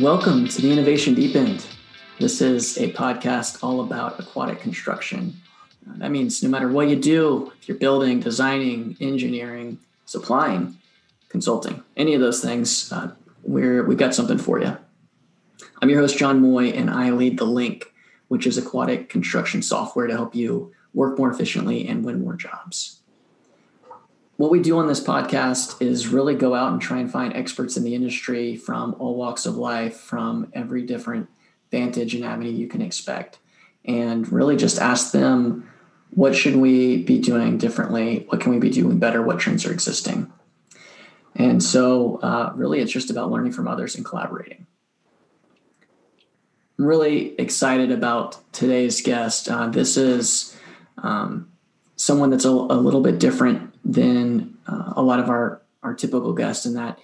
Welcome 0.00 0.46
to 0.46 0.62
the 0.62 0.70
Innovation 0.70 1.14
Deep 1.14 1.34
End. 1.34 1.66
This 2.20 2.40
is 2.40 2.78
a 2.78 2.92
podcast 2.92 3.64
all 3.64 3.80
about 3.80 4.20
aquatic 4.20 4.60
construction. 4.60 5.34
Uh, 5.88 5.94
that 5.96 6.12
means 6.12 6.40
no 6.40 6.48
matter 6.48 6.68
what 6.68 6.88
you 6.88 6.94
do, 6.94 7.52
if 7.60 7.66
you're 7.66 7.78
building, 7.78 8.20
designing, 8.20 8.96
engineering, 9.00 9.80
supplying, 10.04 10.78
consulting, 11.30 11.82
any 11.96 12.14
of 12.14 12.20
those 12.20 12.40
things, 12.40 12.92
uh, 12.92 13.10
we're, 13.42 13.84
we've 13.84 13.98
got 13.98 14.14
something 14.14 14.38
for 14.38 14.60
you. 14.60 14.76
I'm 15.82 15.90
your 15.90 15.98
host, 15.98 16.16
John 16.16 16.40
Moy, 16.40 16.66
and 16.66 16.88
I 16.90 17.10
lead 17.10 17.36
theLinc, 17.36 17.82
which 18.28 18.46
is 18.46 18.56
aquatic 18.56 19.08
construction 19.08 19.62
software 19.62 20.06
to 20.06 20.14
help 20.14 20.32
you 20.32 20.72
work 20.94 21.18
more 21.18 21.32
efficiently 21.32 21.88
and 21.88 22.04
win 22.04 22.22
more 22.22 22.34
jobs 22.34 22.97
what 24.38 24.52
we 24.52 24.60
do 24.60 24.78
on 24.78 24.86
this 24.86 25.02
podcast 25.02 25.82
is 25.82 26.06
really 26.06 26.36
go 26.36 26.54
out 26.54 26.72
and 26.72 26.80
try 26.80 27.00
and 27.00 27.10
find 27.10 27.34
experts 27.34 27.76
in 27.76 27.82
the 27.82 27.96
industry 27.96 28.54
from 28.54 28.94
all 29.00 29.16
walks 29.16 29.46
of 29.46 29.56
life, 29.56 29.96
from 29.96 30.48
every 30.52 30.82
different 30.86 31.28
vantage 31.72 32.14
and 32.14 32.24
avenue 32.24 32.52
you 32.52 32.68
can 32.68 32.80
expect, 32.80 33.38
and 33.84 34.32
really 34.32 34.56
just 34.56 34.78
ask 34.78 35.10
them 35.10 35.68
what 36.10 36.36
should 36.36 36.54
we 36.54 37.02
be 37.02 37.18
doing 37.18 37.58
differently? 37.58 38.26
What 38.28 38.40
can 38.40 38.52
we 38.52 38.60
be 38.60 38.70
doing 38.70 39.00
better? 39.00 39.22
What 39.22 39.40
trends 39.40 39.66
are 39.66 39.72
existing? 39.72 40.32
And 41.34 41.60
so, 41.60 42.20
uh, 42.22 42.52
really, 42.54 42.78
it's 42.78 42.92
just 42.92 43.10
about 43.10 43.32
learning 43.32 43.52
from 43.52 43.66
others 43.66 43.96
and 43.96 44.04
collaborating. 44.04 44.68
I'm 46.78 46.84
really 46.84 47.34
excited 47.40 47.90
about 47.90 48.38
today's 48.52 49.00
guest. 49.02 49.48
Uh, 49.48 49.66
this 49.66 49.96
is 49.96 50.56
um, 50.96 51.50
someone 52.08 52.30
that's 52.30 52.46
a, 52.46 52.50
a 52.50 52.80
little 52.86 53.02
bit 53.02 53.20
different 53.20 53.70
than 53.84 54.56
uh, 54.66 54.94
a 54.96 55.02
lot 55.02 55.20
of 55.20 55.28
our 55.28 55.60
our 55.82 55.92
typical 55.92 56.32
guests 56.32 56.64
in 56.64 56.72
that 56.72 56.98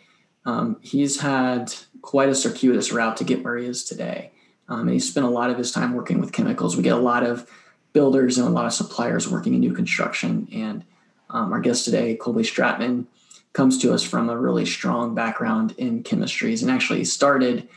um, 0.46 0.78
he's 0.80 1.20
had 1.20 1.74
quite 2.00 2.30
a 2.30 2.34
circuitous 2.34 2.90
route 2.90 3.18
to 3.18 3.24
get 3.24 3.45
where 3.45 3.59
he 3.59 3.66
is 3.66 3.84
today. 3.84 4.30
Um, 4.66 4.80
and 4.80 4.90
he's 4.90 5.09
spent 5.09 5.26
a 5.26 5.30
lot 5.30 5.51
of 5.51 5.59
his 5.59 5.70
time 5.73 5.92
working 5.92 6.20
with 6.20 6.32
chemicals. 6.32 6.74
We 6.74 6.82
get 6.82 6.95
a 6.95 7.09
lot 7.12 7.23
of 7.23 7.46
builders 7.92 8.38
and 8.38 8.48
a 8.48 8.51
lot 8.51 8.64
of 8.64 8.73
suppliers 8.73 9.30
working 9.30 9.52
in 9.52 9.60
new 9.60 9.74
construction. 9.74 10.48
And 10.52 10.84
um, 11.29 11.52
our 11.52 11.60
guest 11.60 11.84
today, 11.84 12.16
Colby 12.16 12.42
Stratman, 12.42 13.04
comes 13.52 13.79
to 13.82 13.92
us 13.92 14.02
from 14.02 14.30
a 14.30 14.38
really 14.38 14.64
strong 14.64 15.14
background 15.14 15.74
in 15.76 16.02
chemistries 16.02 16.62
and 16.62 16.70
actually 16.70 17.04
started, 17.04 17.68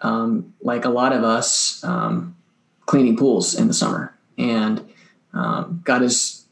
um, 0.00 0.54
like 0.60 0.84
a 0.84 0.90
lot 0.90 1.12
of 1.12 1.22
us, 1.22 1.82
um, 1.84 2.36
cleaning 2.84 3.16
pools 3.16 3.54
in 3.54 3.68
the 3.68 3.74
summer 3.74 4.14
and 4.36 4.84
um, 5.32 5.80
got 5.84 6.02
his 6.02 6.43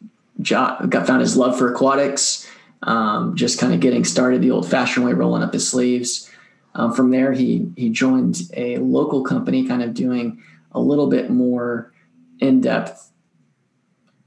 job, 0.42 0.90
got 0.90 1.06
found 1.06 1.20
his 1.20 1.36
love 1.36 1.58
for 1.58 1.72
aquatics, 1.72 2.48
um, 2.82 3.36
just 3.36 3.58
kind 3.58 3.72
of 3.72 3.80
getting 3.80 4.04
started 4.04 4.42
the 4.42 4.50
old 4.50 4.68
fashioned 4.68 5.06
way, 5.06 5.12
rolling 5.12 5.42
up 5.42 5.52
his 5.52 5.68
sleeves. 5.68 6.28
Um, 6.74 6.92
from 6.92 7.10
there, 7.10 7.32
he 7.32 7.70
he 7.76 7.90
joined 7.90 8.42
a 8.56 8.78
local 8.78 9.22
company, 9.22 9.66
kind 9.66 9.82
of 9.82 9.94
doing 9.94 10.42
a 10.72 10.80
little 10.80 11.08
bit 11.08 11.30
more 11.30 11.92
in 12.40 12.60
depth 12.60 13.10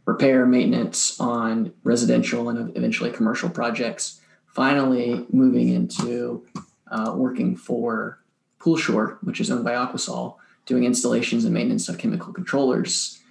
repair 0.05 0.45
maintenance 0.45 1.19
on 1.19 1.73
residential 1.83 2.49
and 2.49 2.75
eventually 2.77 3.11
commercial 3.11 3.49
projects. 3.49 4.21
Finally, 4.47 5.25
moving 5.31 5.69
into 5.69 6.45
uh, 6.89 7.13
working 7.15 7.55
for 7.55 8.19
PoolSure, 8.59 9.17
which 9.21 9.41
is 9.41 9.51
owned 9.51 9.65
by 9.65 9.73
Aquasol, 9.73 10.35
doing 10.65 10.85
installations 10.85 11.43
and 11.43 11.53
maintenance 11.53 11.89
of 11.89 11.97
chemical 11.97 12.31
controllers 12.31 13.21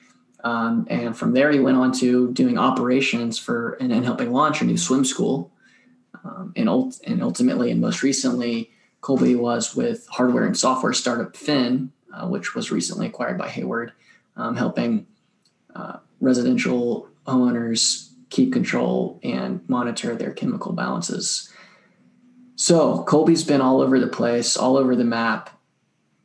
um, 0.44 0.86
and 0.90 1.16
from 1.16 1.32
there, 1.32 1.50
he 1.50 1.58
went 1.58 1.78
on 1.78 1.90
to 1.92 2.30
doing 2.32 2.58
operations 2.58 3.38
for 3.38 3.72
and, 3.80 3.90
and 3.90 4.04
helping 4.04 4.30
launch 4.30 4.60
a 4.60 4.64
new 4.64 4.76
swim 4.76 5.04
school. 5.04 5.50
Um, 6.22 6.52
and, 6.54 6.68
ult- 6.68 7.00
and 7.06 7.22
ultimately, 7.22 7.70
and 7.70 7.80
most 7.80 8.02
recently, 8.02 8.70
Colby 9.00 9.34
was 9.34 9.74
with 9.74 10.06
hardware 10.08 10.44
and 10.44 10.56
software 10.56 10.92
startup 10.92 11.34
pHin, 11.34 11.90
uh, 12.14 12.28
which 12.28 12.54
was 12.54 12.70
recently 12.70 13.06
acquired 13.06 13.36
by 13.36 13.48
Hayward, 13.48 13.92
um, 14.36 14.56
helping 14.56 15.06
uh, 15.74 15.98
residential 16.20 17.08
homeowners 17.26 18.10
keep 18.30 18.52
control 18.52 19.20
and 19.22 19.66
monitor 19.68 20.14
their 20.14 20.32
chemical 20.32 20.72
balances. 20.72 21.50
So 22.56 23.02
Colby's 23.04 23.44
been 23.44 23.60
all 23.60 23.80
over 23.80 23.98
the 23.98 24.06
place, 24.06 24.56
all 24.56 24.76
over 24.76 24.94
the 24.94 25.04
map. 25.04 25.50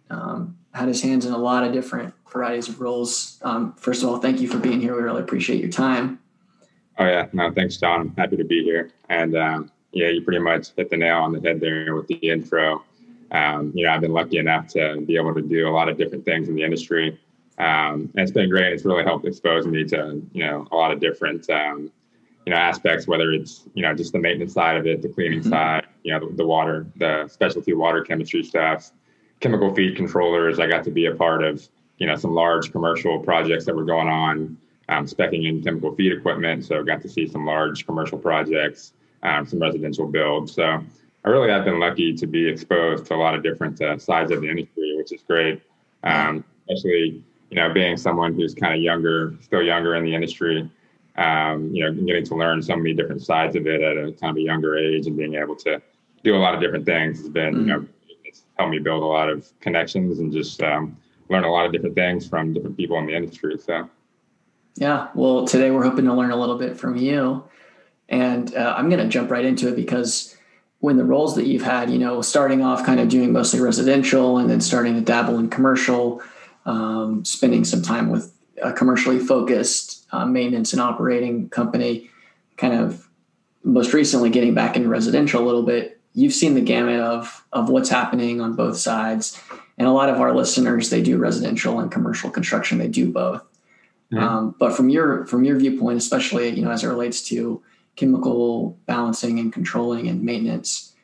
Um, 0.09 0.57
had 0.73 0.87
his 0.87 1.01
hands 1.01 1.25
in 1.25 1.33
a 1.33 1.37
lot 1.37 1.63
of 1.63 1.73
different 1.73 2.13
varieties 2.31 2.69
of 2.69 2.79
roles. 2.79 3.39
Um, 3.43 3.73
first 3.73 4.03
of 4.03 4.09
all, 4.09 4.17
thank 4.17 4.39
you 4.39 4.47
for 4.47 4.59
being 4.59 4.81
here. 4.81 4.95
We 4.95 5.01
really 5.01 5.21
appreciate 5.21 5.59
your 5.59 5.71
time. 5.71 6.19
Oh 6.97 7.05
yeah, 7.05 7.27
no, 7.33 7.51
thanks, 7.51 7.77
John. 7.77 8.01
I'm 8.01 8.15
happy 8.15 8.37
to 8.37 8.43
be 8.43 8.63
here. 8.63 8.91
And 9.07 9.35
um, 9.37 9.71
yeah, 9.91 10.09
you 10.09 10.21
pretty 10.21 10.39
much 10.39 10.69
hit 10.75 10.89
the 10.89 10.97
nail 10.97 11.17
on 11.17 11.31
the 11.31 11.41
head 11.41 11.59
there 11.59 11.95
with 11.95 12.07
the 12.07 12.15
intro. 12.15 12.83
Um, 13.31 13.71
you 13.75 13.85
know, 13.85 13.91
I've 13.91 14.01
been 14.01 14.13
lucky 14.13 14.37
enough 14.37 14.67
to 14.69 15.01
be 15.01 15.15
able 15.15 15.33
to 15.35 15.41
do 15.41 15.67
a 15.67 15.71
lot 15.71 15.87
of 15.87 15.97
different 15.97 16.25
things 16.25 16.49
in 16.49 16.55
the 16.55 16.63
industry. 16.63 17.19
Um, 17.57 18.09
and 18.15 18.19
it's 18.19 18.31
been 18.31 18.49
great. 18.49 18.73
It's 18.73 18.85
really 18.85 19.03
helped 19.03 19.25
expose 19.25 19.67
me 19.67 19.83
to, 19.85 20.21
you 20.31 20.45
know, 20.45 20.67
a 20.71 20.75
lot 20.75 20.91
of 20.91 20.99
different, 20.99 21.49
um, 21.49 21.91
you 22.45 22.53
know, 22.53 22.57
aspects, 22.57 23.07
whether 23.07 23.31
it's, 23.31 23.65
you 23.73 23.83
know, 23.83 23.93
just 23.93 24.13
the 24.13 24.19
maintenance 24.19 24.53
side 24.53 24.77
of 24.77 24.87
it, 24.87 25.01
the 25.01 25.09
cleaning 25.09 25.41
mm-hmm. 25.41 25.49
side, 25.49 25.85
you 26.03 26.13
know, 26.13 26.27
the, 26.27 26.35
the, 26.37 26.45
water, 26.45 26.87
the 26.95 27.27
specialty 27.27 27.73
water 27.73 28.01
chemistry 28.01 28.43
stuff, 28.43 28.91
chemical 29.41 29.73
feed 29.75 29.95
controllers. 29.95 30.59
I 30.59 30.67
got 30.67 30.83
to 30.85 30.91
be 30.91 31.07
a 31.07 31.15
part 31.15 31.43
of, 31.43 31.67
you 31.99 32.07
know, 32.07 32.15
some 32.15 32.33
large 32.33 32.71
commercial 32.71 33.19
projects 33.19 33.65
that 33.65 33.75
were 33.75 33.83
going 33.83 34.07
on, 34.07 34.57
um, 34.87 35.05
specing 35.05 35.47
in 35.47 35.61
chemical 35.61 35.93
feed 35.95 36.11
equipment. 36.11 36.65
So 36.65 36.83
got 36.83 37.01
to 37.03 37.09
see 37.09 37.27
some 37.27 37.45
large 37.45 37.85
commercial 37.85 38.17
projects, 38.17 38.93
um, 39.21 39.45
some 39.45 39.59
residential 39.59 40.07
builds. 40.07 40.53
So 40.53 40.83
I 41.25 41.29
really 41.29 41.49
have 41.49 41.65
been 41.65 41.79
lucky 41.79 42.13
to 42.13 42.25
be 42.25 42.47
exposed 42.47 43.05
to 43.07 43.15
a 43.15 43.17
lot 43.17 43.35
of 43.35 43.43
different 43.43 43.81
uh, 43.81 43.97
sides 43.97 44.31
of 44.31 44.41
the 44.41 44.49
industry, 44.49 44.95
which 44.97 45.11
is 45.11 45.21
great. 45.21 45.61
Um, 46.03 46.43
especially, 46.69 47.23
you 47.49 47.55
know, 47.55 47.73
being 47.73 47.97
someone 47.97 48.33
who's 48.33 48.55
kind 48.55 48.73
of 48.73 48.81
younger, 48.81 49.35
still 49.41 49.61
younger 49.61 49.95
in 49.95 50.05
the 50.05 50.15
industry. 50.15 50.69
Um, 51.17 51.69
you 51.73 51.83
know, 51.83 51.91
getting 52.05 52.23
to 52.25 52.35
learn 52.35 52.61
so 52.61 52.77
many 52.77 52.93
different 52.93 53.21
sides 53.21 53.57
of 53.57 53.67
it 53.67 53.81
at 53.81 53.97
a 53.97 54.13
kind 54.13 54.31
of 54.31 54.37
a 54.37 54.41
younger 54.41 54.77
age 54.77 55.05
and 55.05 55.17
being 55.17 55.35
able 55.35 55.55
to 55.57 55.81
do 56.23 56.35
a 56.35 56.37
lot 56.37 56.55
of 56.55 56.61
different 56.61 56.85
things 56.85 57.17
has 57.19 57.27
been, 57.27 57.53
mm-hmm. 57.53 57.67
you 57.67 57.73
know, 57.73 57.85
it's 58.23 58.45
helped 58.57 58.71
me 58.71 58.79
build 58.79 59.03
a 59.03 59.05
lot 59.05 59.29
of 59.29 59.51
connections 59.59 60.19
and 60.19 60.31
just 60.31 60.61
um, 60.63 60.95
learn 61.29 61.43
a 61.43 61.51
lot 61.51 61.65
of 61.65 61.71
different 61.71 61.95
things 61.95 62.27
from 62.27 62.53
different 62.53 62.77
people 62.77 62.97
in 62.97 63.05
the 63.05 63.15
industry. 63.15 63.57
So, 63.57 63.89
yeah. 64.75 65.09
Well, 65.13 65.45
today 65.45 65.71
we're 65.71 65.83
hoping 65.83 66.05
to 66.05 66.13
learn 66.13 66.31
a 66.31 66.35
little 66.35 66.57
bit 66.57 66.77
from 66.77 66.95
you, 66.95 67.43
and 68.07 68.55
uh, 68.55 68.75
I'm 68.77 68.89
going 68.89 69.03
to 69.03 69.09
jump 69.09 69.29
right 69.29 69.45
into 69.45 69.67
it 69.67 69.75
because 69.75 70.35
when 70.79 70.97
the 70.97 71.03
roles 71.03 71.35
that 71.35 71.45
you've 71.45 71.63
had, 71.63 71.89
you 71.89 71.99
know, 71.99 72.21
starting 72.21 72.61
off 72.61 72.85
kind 72.85 72.99
of 72.99 73.09
doing 73.09 73.33
mostly 73.33 73.59
residential 73.59 74.37
and 74.37 74.49
then 74.49 74.61
starting 74.61 74.95
to 74.95 75.01
dabble 75.01 75.37
in 75.37 75.49
commercial, 75.49 76.21
um, 76.65 77.23
spending 77.25 77.65
some 77.65 77.81
time 77.81 78.09
with 78.09 78.33
a 78.61 78.71
commercially 78.73 79.19
focused 79.19 80.07
uh, 80.11 80.25
maintenance 80.25 80.73
and 80.73 80.81
operating 80.81 81.49
company, 81.49 82.09
kind 82.57 82.73
of 82.73 83.09
most 83.63 83.93
recently 83.93 84.29
getting 84.29 84.53
back 84.53 84.75
into 84.75 84.87
residential 84.87 85.43
a 85.43 85.45
little 85.45 85.63
bit. 85.63 85.99
You've 86.13 86.33
seen 86.33 86.55
the 86.55 86.61
gamut 86.61 86.99
of 86.99 87.45
of 87.51 87.69
what's 87.69 87.89
happening 87.89 88.41
on 88.41 88.55
both 88.55 88.77
sides, 88.77 89.41
and 89.79 89.87
a 89.87 89.91
lot 89.91 90.09
of 90.09 90.21
our 90.21 90.35
listeners 90.35 90.89
they 90.89 91.01
do 91.01 91.17
residential 91.17 91.79
and 91.79 91.91
commercial 91.91 92.29
construction. 92.29 92.77
They 92.77 92.87
do 92.87 93.11
both. 93.11 93.41
Mm-hmm. 94.11 94.23
um, 94.23 94.55
but 94.59 94.75
from 94.75 94.89
your 94.89 95.27
from 95.27 95.45
your 95.45 95.55
viewpoint 95.57 95.99
especially 95.99 96.49
you 96.49 96.63
know 96.63 96.71
as 96.71 96.83
it 96.83 96.87
relates 96.87 97.21
to 97.29 97.61
chemical 97.95 98.75
balancing 98.87 99.37
and 99.37 99.53
controlling 99.53 100.07
and 100.07 100.23
maintenance 100.23 100.95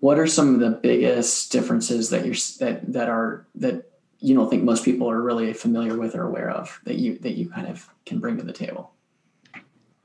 what 0.00 0.18
are 0.18 0.26
some 0.26 0.54
of 0.54 0.60
the 0.60 0.70
biggest 0.70 1.52
differences 1.52 2.10
that 2.10 2.26
you're 2.26 2.34
that 2.58 2.92
that 2.92 3.08
are 3.08 3.46
that 3.54 3.90
you 4.18 4.34
don't 4.34 4.50
think 4.50 4.62
most 4.62 4.84
people 4.84 5.10
are 5.10 5.20
really 5.20 5.52
familiar 5.52 5.96
with 5.96 6.14
or 6.14 6.24
aware 6.24 6.50
of 6.50 6.80
that 6.84 6.96
you 6.96 7.18
that 7.18 7.32
you 7.32 7.48
kind 7.48 7.66
of 7.66 7.88
can 8.04 8.18
bring 8.18 8.36
to 8.38 8.42
the 8.42 8.52
table? 8.52 8.92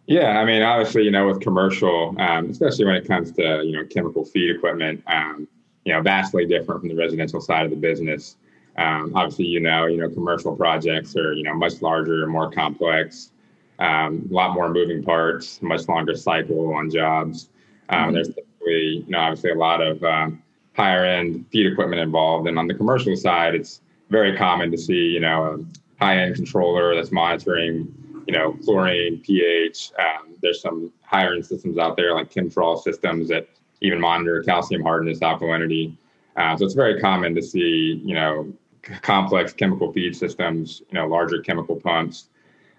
Yeah, 0.08 0.40
I 0.40 0.46
mean, 0.46 0.62
obviously, 0.62 1.02
you 1.04 1.12
know, 1.12 1.26
with 1.28 1.42
commercial, 1.42 2.16
um, 2.20 2.50
especially 2.50 2.86
when 2.86 2.96
it 2.96 3.08
comes 3.08 3.32
to 3.34 3.64
you 3.66 3.72
know 3.72 3.86
chemical 3.86 4.24
feed 4.24 4.56
equipment, 4.56 5.04
um, 5.08 5.48
you 5.86 5.94
know, 5.94 6.02
vastly 6.02 6.46
different 6.46 6.82
from 6.82 6.90
the 6.90 6.96
residential 6.96 7.40
side 7.40 7.66
of 7.66 7.72
the 7.72 7.78
business. 7.78 8.36
Um, 8.78 9.14
obviously, 9.16 9.46
you 9.46 9.62
know, 9.62 9.86
you 9.86 9.98
know, 9.98 10.10
commercial 10.10 10.56
projects 10.56 11.16
are 11.16 11.34
you 11.34 11.44
know 11.44 11.54
much 11.54 11.82
larger, 11.82 12.28
more 12.28 12.52
complex, 12.52 13.32
um, 13.80 14.28
a 14.30 14.34
lot 14.34 14.54
more 14.54 14.70
moving 14.70 15.04
parts, 15.04 15.62
much 15.62 15.88
longer 15.88 16.16
cycle 16.16 16.74
on 16.74 16.90
jobs. 16.90 17.50
Um, 17.90 18.00
mm-hmm. 18.00 18.14
There's 18.16 18.28
typically, 18.28 19.04
you 19.06 19.10
know, 19.10 19.20
obviously 19.20 19.52
a 19.52 19.56
lot 19.56 19.82
of 19.82 20.04
um, 20.04 20.44
higher 20.76 21.06
end 21.06 21.46
feed 21.52 21.68
equipment 21.72 22.02
involved, 22.02 22.48
and 22.48 22.60
on 22.60 22.68
the 22.68 22.74
commercial 22.74 23.16
side, 23.16 23.56
it's 23.56 23.82
very 24.10 24.36
common 24.36 24.72
to 24.72 24.78
see, 24.78 24.94
you 24.94 25.20
know, 25.20 25.44
a 26.00 26.04
high 26.04 26.18
end 26.18 26.36
controller 26.36 26.96
that's 26.96 27.12
monitoring, 27.12 27.94
you 28.28 28.34
know, 28.34 28.54
chlorine, 28.64 29.22
pH. 29.22 29.92
Um, 30.00 30.36
there's 30.42 30.62
some 30.62 30.92
higher 31.04 31.34
end 31.34 31.46
systems 31.46 31.78
out 31.78 31.96
there 31.96 32.14
like 32.14 32.32
Chemtrol 32.32 32.82
systems 32.82 33.30
that 33.30 33.48
even 33.82 34.00
monitor 34.00 34.42
calcium 34.44 34.82
hardness, 34.82 35.20
alkalinity. 35.20 35.96
Uh, 36.36 36.56
so 36.58 36.66
it's 36.66 36.74
very 36.74 37.00
common 37.00 37.34
to 37.36 37.42
see, 37.42 38.02
you 38.04 38.14
know, 38.14 38.52
complex 39.02 39.54
chemical 39.54 39.92
feed 39.92 40.16
systems, 40.16 40.82
you 40.90 40.96
know, 41.00 41.08
larger 41.08 41.42
chemical 41.42 41.76
pumps. 41.76 42.30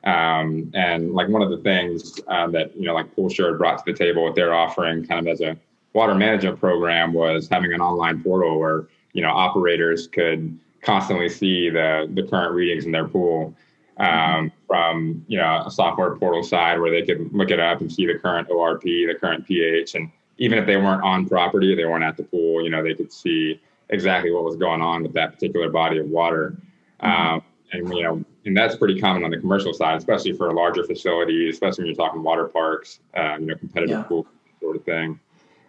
Um, 0.05 0.71
and 0.75 1.15
like 1.15 1.29
one 1.29 1.43
of 1.43 1.51
the 1.51 1.59
things 1.59 2.21
um, 2.29 2.53
that, 2.53 2.77
you 2.77 2.85
know, 2.85 2.95
like 2.95 3.15
PoolSure 3.17 3.59
brought 3.59 3.85
to 3.85 3.93
the 3.93 3.99
table, 3.99 4.23
what 4.23 4.35
they're 4.35 4.55
offering 4.55 5.05
kind 5.07 5.27
of 5.27 5.33
as 5.33 5.41
a 5.41 5.57
water 5.97 6.15
management 6.15 6.61
program 6.61 7.15
was 7.15 7.49
having 7.49 7.73
an 7.73 7.81
online 7.81 8.23
portal 8.23 8.61
where 8.61 8.87
you 9.15 9.23
know 9.23 9.31
operators 9.31 10.07
could 10.07 10.57
constantly 10.83 11.29
see 11.29 11.71
the 11.71 12.09
the 12.13 12.23
current 12.23 12.53
readings 12.55 12.85
in 12.85 12.93
their 12.93 13.09
pool 13.09 13.55
um, 13.97 14.53
from 14.67 15.25
you 15.27 15.39
know 15.39 15.63
a 15.65 15.71
software 15.71 16.15
portal 16.17 16.43
side 16.43 16.79
where 16.79 16.91
they 16.91 17.05
could 17.05 17.33
look 17.33 17.51
it 17.51 17.59
up 17.59 17.81
and 17.81 17.91
see 17.91 18.07
the 18.07 18.19
current 18.19 18.47
ORP, 18.51 18.83
the 18.83 19.15
current 19.19 19.47
pH, 19.47 19.95
and 19.95 20.11
even 20.39 20.59
if 20.59 20.67
they 20.67 20.77
weren't 20.77 21.03
on 21.03 21.29
property, 21.29 21.75
they 21.75 21.85
weren't 21.85 22.05
at 22.05 22.17
the 22.17 22.23
pool, 22.23 22.63
you 22.63 22.71
know, 22.71 22.83
they 22.83 22.95
could 22.95 23.13
see 23.13 23.61
exactly 23.89 24.31
what 24.31 24.45
was 24.45 24.57
going 24.57 24.83
on 24.83 25.03
with 25.03 25.13
that 25.15 25.33
particular 25.33 25.71
body 25.71 25.99
of 25.99 26.07
water. 26.09 26.57
Mm-hmm. 27.03 27.35
Um, 27.35 27.43
and 27.73 27.93
you 27.95 28.03
know, 28.05 28.25
and 28.45 28.57
that's 28.57 28.77
pretty 28.77 29.01
common 29.01 29.25
on 29.25 29.31
the 29.31 29.39
commercial 29.39 29.73
side, 29.73 29.99
especially 29.99 30.33
for 30.33 30.49
a 30.49 30.53
larger 30.55 30.85
facility, 30.85 31.51
especially 31.51 31.83
when 31.83 31.87
you're 31.89 31.97
talking 31.97 32.23
water 32.23 32.47
parks, 32.47 33.01
uh, 33.17 33.37
you 33.41 33.47
know, 33.47 33.57
competitive 33.57 33.99
yeah. 33.99 34.03
pool 34.05 34.27
sort 34.61 34.77
of 34.77 34.85
thing. 34.85 35.19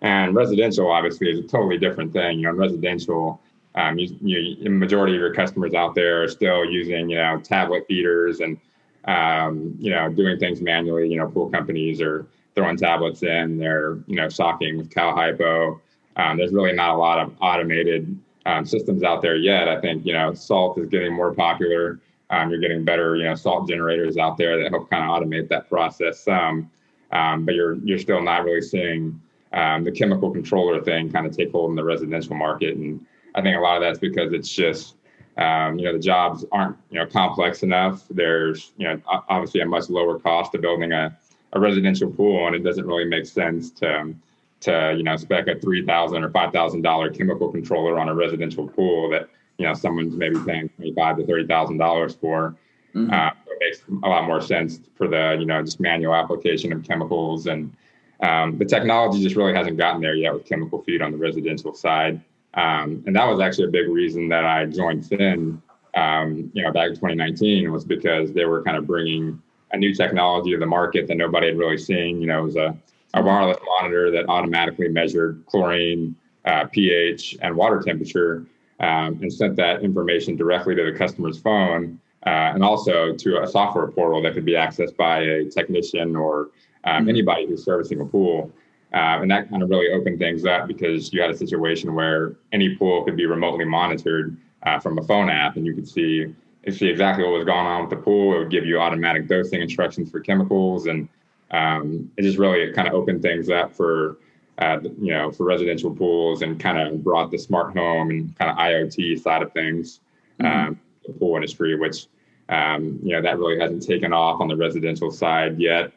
And 0.01 0.35
residential, 0.35 0.91
obviously, 0.91 1.31
is 1.31 1.39
a 1.39 1.43
totally 1.43 1.79
different 1.79 2.13
thing. 2.13 2.39
You 2.39 2.45
know, 2.45 2.51
in 2.51 2.57
residential, 2.57 3.41
um, 3.73 3.97
you, 3.97 4.15
you, 4.21 4.63
the 4.63 4.69
majority 4.69 5.15
of 5.15 5.19
your 5.19 5.33
customers 5.33 5.73
out 5.73 5.95
there 5.95 6.23
are 6.23 6.27
still 6.27 6.63
using, 6.65 7.09
you 7.09 7.17
know, 7.17 7.39
tablet 7.39 7.85
feeders 7.87 8.41
and, 8.41 8.59
um, 9.05 9.75
you 9.79 9.89
know, 9.89 10.09
doing 10.09 10.37
things 10.37 10.61
manually. 10.61 11.09
You 11.09 11.17
know, 11.17 11.27
pool 11.27 11.49
companies 11.49 11.99
are 11.99 12.27
throwing 12.57 12.75
tablets 12.75 13.21
in, 13.21 13.59
they're, 13.59 13.99
you 14.07 14.15
know, 14.15 14.27
socking 14.27 14.79
with 14.79 14.89
Cal 14.89 15.15
Hypo. 15.15 15.79
Um, 16.15 16.37
there's 16.37 16.51
really 16.51 16.73
not 16.73 16.95
a 16.95 16.97
lot 16.97 17.19
of 17.19 17.31
automated 17.39 18.17
um, 18.47 18.65
systems 18.65 19.03
out 19.03 19.21
there 19.21 19.35
yet. 19.35 19.67
I 19.67 19.79
think, 19.79 20.03
you 20.07 20.13
know, 20.13 20.33
salt 20.33 20.79
is 20.79 20.89
getting 20.89 21.13
more 21.13 21.35
popular. 21.35 21.99
Um, 22.31 22.49
you're 22.49 22.59
getting 22.59 22.83
better, 22.83 23.15
you 23.15 23.25
know, 23.25 23.35
salt 23.35 23.69
generators 23.69 24.17
out 24.17 24.37
there 24.37 24.57
that 24.57 24.71
help 24.71 24.89
kind 24.89 25.03
of 25.03 25.09
automate 25.11 25.47
that 25.49 25.69
process 25.69 26.19
some. 26.23 26.71
Um, 27.11 27.45
but 27.45 27.53
you're 27.53 27.75
you're 27.75 27.99
still 27.99 28.23
not 28.23 28.43
really 28.43 28.61
seeing 28.61 29.21
um, 29.53 29.83
the 29.83 29.91
chemical 29.91 30.31
controller 30.31 30.81
thing 30.81 31.11
kind 31.11 31.27
of 31.27 31.37
take 31.37 31.51
hold 31.51 31.69
in 31.69 31.75
the 31.75 31.83
residential 31.83 32.35
market. 32.35 32.75
And 32.75 33.05
I 33.35 33.41
think 33.43 33.55
a 33.55 33.59
lot 33.59 33.77
of 33.77 33.83
that's 33.83 33.99
because 33.99 34.33
it's 34.33 34.49
just, 34.49 34.95
um, 35.37 35.77
you 35.77 35.85
know, 35.85 35.93
the 35.93 35.99
jobs 35.99 36.43
aren't, 36.51 36.75
you 36.89 36.99
know, 36.99 37.05
complex 37.05 37.61
enough. 37.61 38.03
There's, 38.09 38.71
you 38.77 38.87
know, 38.87 38.99
obviously 39.29 39.61
a 39.61 39.65
much 39.67 39.91
lower 39.91 40.17
cost 40.17 40.55
of 40.55 40.61
building 40.61 40.91
a, 40.91 41.15
a 41.53 41.59
residential 41.59 42.11
pool, 42.11 42.47
and 42.47 42.55
it 42.55 42.63
doesn't 42.63 42.85
really 42.85 43.05
make 43.05 43.25
sense 43.25 43.71
to, 43.71 44.13
to 44.61 44.93
you 44.97 45.03
know, 45.03 45.15
spec 45.15 45.47
a 45.47 45.59
three 45.59 45.85
thousand 45.85 46.23
or 46.23 46.29
five 46.29 46.51
thousand 46.51 46.81
dollar 46.81 47.09
chemical 47.09 47.51
controller 47.51 47.99
on 47.99 48.09
a 48.09 48.15
residential 48.15 48.67
pool 48.67 49.09
that 49.09 49.29
you 49.57 49.65
know 49.65 49.73
someone's 49.73 50.15
maybe 50.15 50.37
paying 50.45 50.69
twenty 50.69 50.93
five 50.93 51.17
to 51.17 51.25
thirty 51.25 51.47
thousand 51.47 51.77
dollars 51.77 52.15
for. 52.15 52.55
Mm-hmm. 52.95 53.13
Uh, 53.13 53.29
it 53.47 53.57
makes 53.59 53.81
a 54.03 54.07
lot 54.07 54.25
more 54.25 54.41
sense 54.41 54.79
for 54.95 55.07
the 55.07 55.37
you 55.39 55.45
know 55.45 55.61
just 55.61 55.79
manual 55.79 56.15
application 56.15 56.71
of 56.73 56.83
chemicals 56.83 57.47
and 57.47 57.75
um, 58.21 58.57
the 58.57 58.65
technology 58.65 59.21
just 59.21 59.35
really 59.35 59.53
hasn't 59.53 59.77
gotten 59.77 60.01
there 60.01 60.15
yet 60.15 60.33
with 60.33 60.45
chemical 60.45 60.81
feed 60.81 61.01
on 61.01 61.11
the 61.11 61.17
residential 61.17 61.73
side. 61.73 62.21
Um, 62.53 63.03
and 63.05 63.15
that 63.15 63.25
was 63.25 63.39
actually 63.39 63.65
a 63.65 63.71
big 63.71 63.87
reason 63.89 64.27
that 64.29 64.43
I 64.43 64.65
joined 64.65 65.03
pHin, 65.03 65.61
um, 65.95 66.51
you 66.53 66.63
know, 66.63 66.71
back 66.71 66.89
in 66.89 66.95
2019 66.95 67.71
was 67.71 67.85
because 67.85 68.33
they 68.33 68.45
were 68.45 68.63
kind 68.63 68.77
of 68.77 68.87
bringing 68.87 69.41
a 69.71 69.77
new 69.77 69.93
technology 69.93 70.51
to 70.51 70.57
the 70.57 70.65
market 70.65 71.07
that 71.07 71.15
nobody 71.15 71.47
had 71.47 71.57
really 71.57 71.77
seen. 71.77 72.21
You 72.21 72.27
know, 72.27 72.39
it 72.39 72.45
was 72.45 72.55
a, 72.55 72.77
a 73.13 73.21
wireless 73.21 73.57
monitor 73.65 74.11
that 74.11 74.29
automatically 74.29 74.87
measured 74.87 75.43
chlorine, 75.45 76.15
uh, 76.45 76.65
pH, 76.65 77.37
and 77.41 77.55
water 77.55 77.81
temperature 77.81 78.45
um, 78.79 79.19
and 79.21 79.31
sent 79.31 79.55
that 79.55 79.81
information 79.81 80.35
directly 80.35 80.75
to 80.75 80.91
the 80.91 80.97
customer's 80.97 81.39
phone 81.39 81.99
uh, 82.25 82.51
and 82.53 82.63
also 82.63 83.13
to 83.13 83.41
a 83.41 83.47
software 83.47 83.87
portal 83.87 84.21
that 84.21 84.33
could 84.33 84.45
be 84.45 84.53
accessed 84.53 84.95
by 84.97 85.19
a 85.19 85.45
technician 85.45 86.15
or 86.15 86.49
um, 86.83 87.01
mm-hmm. 87.01 87.09
anybody 87.09 87.47
who's 87.47 87.63
servicing 87.63 88.01
a 88.01 88.05
pool. 88.05 88.51
Uh, 88.93 89.19
and 89.21 89.29
that 89.29 89.49
kind 89.49 89.61
of 89.61 89.69
really 89.69 89.91
opened 89.91 90.17
things 90.17 90.45
up 90.45 90.67
because 90.67 91.11
you 91.11 91.21
had 91.21 91.29
a 91.29 91.35
situation 91.35 91.93
where 91.93 92.35
any 92.53 92.75
pool 92.75 93.03
could 93.03 93.17
be 93.17 93.25
remotely 93.25 93.65
monitored 93.65 94.37
uh, 94.63 94.79
from 94.79 94.97
a 94.97 95.03
phone 95.03 95.29
app, 95.29 95.57
and 95.57 95.65
you 95.65 95.73
could 95.73 95.87
see 95.87 96.33
see 96.71 96.87
exactly 96.87 97.23
what 97.23 97.33
was 97.33 97.45
going 97.45 97.65
on 97.65 97.81
with 97.81 97.89
the 97.89 97.97
pool. 97.97 98.35
It 98.35 98.39
would 98.39 98.51
give 98.51 98.65
you 98.65 98.79
automatic 98.79 99.27
dosing 99.27 99.61
instructions 99.61 100.11
for 100.11 100.19
chemicals, 100.19 100.87
and 100.87 101.07
um, 101.51 102.11
it 102.17 102.23
just 102.23 102.37
really 102.37 102.73
kind 102.73 102.87
of 102.87 102.93
opened 102.93 103.21
things 103.21 103.49
up 103.49 103.73
for 103.73 104.17
uh, 104.57 104.79
you 104.81 105.13
know 105.13 105.31
for 105.31 105.45
residential 105.45 105.93
pools 105.93 106.41
and 106.41 106.59
kind 106.59 106.79
of 106.79 107.03
brought 107.03 107.31
the 107.31 107.37
smart 107.37 107.75
home 107.75 108.09
and 108.09 108.35
kind 108.37 108.51
of 108.51 108.57
IoT 108.57 109.19
side 109.19 109.41
of 109.43 109.51
things 109.53 109.99
mm-hmm. 110.39 110.67
um, 110.69 110.79
the 111.05 111.13
pool 111.13 111.35
industry, 111.35 111.75
which 111.75 112.07
um, 112.49 112.99
you 113.03 113.13
know 113.13 113.21
that 113.21 113.37
really 113.37 113.59
hasn't 113.59 113.85
taken 113.85 114.13
off 114.13 114.41
on 114.41 114.47
the 114.47 114.55
residential 114.55 115.11
side 115.11 115.59
yet. 115.59 115.91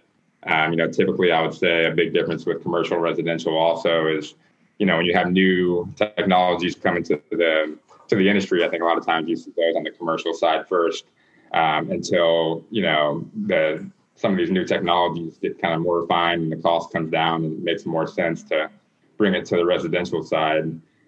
Um, 0.44 0.73
you 0.73 0.76
know, 0.76 0.90
typically 0.90 1.32
I 1.32 1.43
would 1.43 1.55
say 1.55 1.87
a 1.87 1.90
big 1.90 2.14
difference 2.14 2.46
with 2.46 2.62
commercial 2.62 2.96
residential 2.96 3.56
also 3.56 4.06
is, 4.06 4.34
you 4.78 4.87
know, 4.87 4.96
when 4.96 5.05
you 5.05 5.14
have 5.14 5.31
new 5.31 5.93
technologies 5.96 6.75
coming 6.75 7.02
to 7.05 7.20
the 7.31 7.76
to 8.11 8.17
the 8.17 8.29
industry, 8.29 8.65
I 8.65 8.69
think 8.69 8.83
a 8.83 8.87
lot 8.87 8.99
of 8.99 9.07
times 9.07 9.29
you 9.29 9.37
see 9.37 9.53
those 9.57 9.77
on 9.77 9.85
the 9.85 9.91
commercial 9.91 10.35
side 10.35 10.69
first 10.69 11.07
um, 11.53 11.91
until 11.91 12.65
you 12.71 12.83
know 12.83 13.29
the 13.47 13.89
some 14.17 14.33
of 14.33 14.39
these 14.39 14.51
new 14.51 14.65
technologies 14.65 15.39
get 15.39 15.61
kind 15.61 15.75
of 15.75 15.81
more 15.81 16.03
refined 16.03 16.43
and 16.43 16.53
the 16.53 16.57
cost 16.57 16.93
comes 16.93 17.11
down 17.11 17.45
and 17.45 17.55
it 17.55 17.65
makes 17.65 17.87
more 17.87 18.07
sense 18.07 18.43
to 18.43 18.71
bring 19.17 19.35
it 19.35 19.47
to 19.47 19.57
the 19.57 19.65
residential 19.65 20.23
side. 20.23 20.65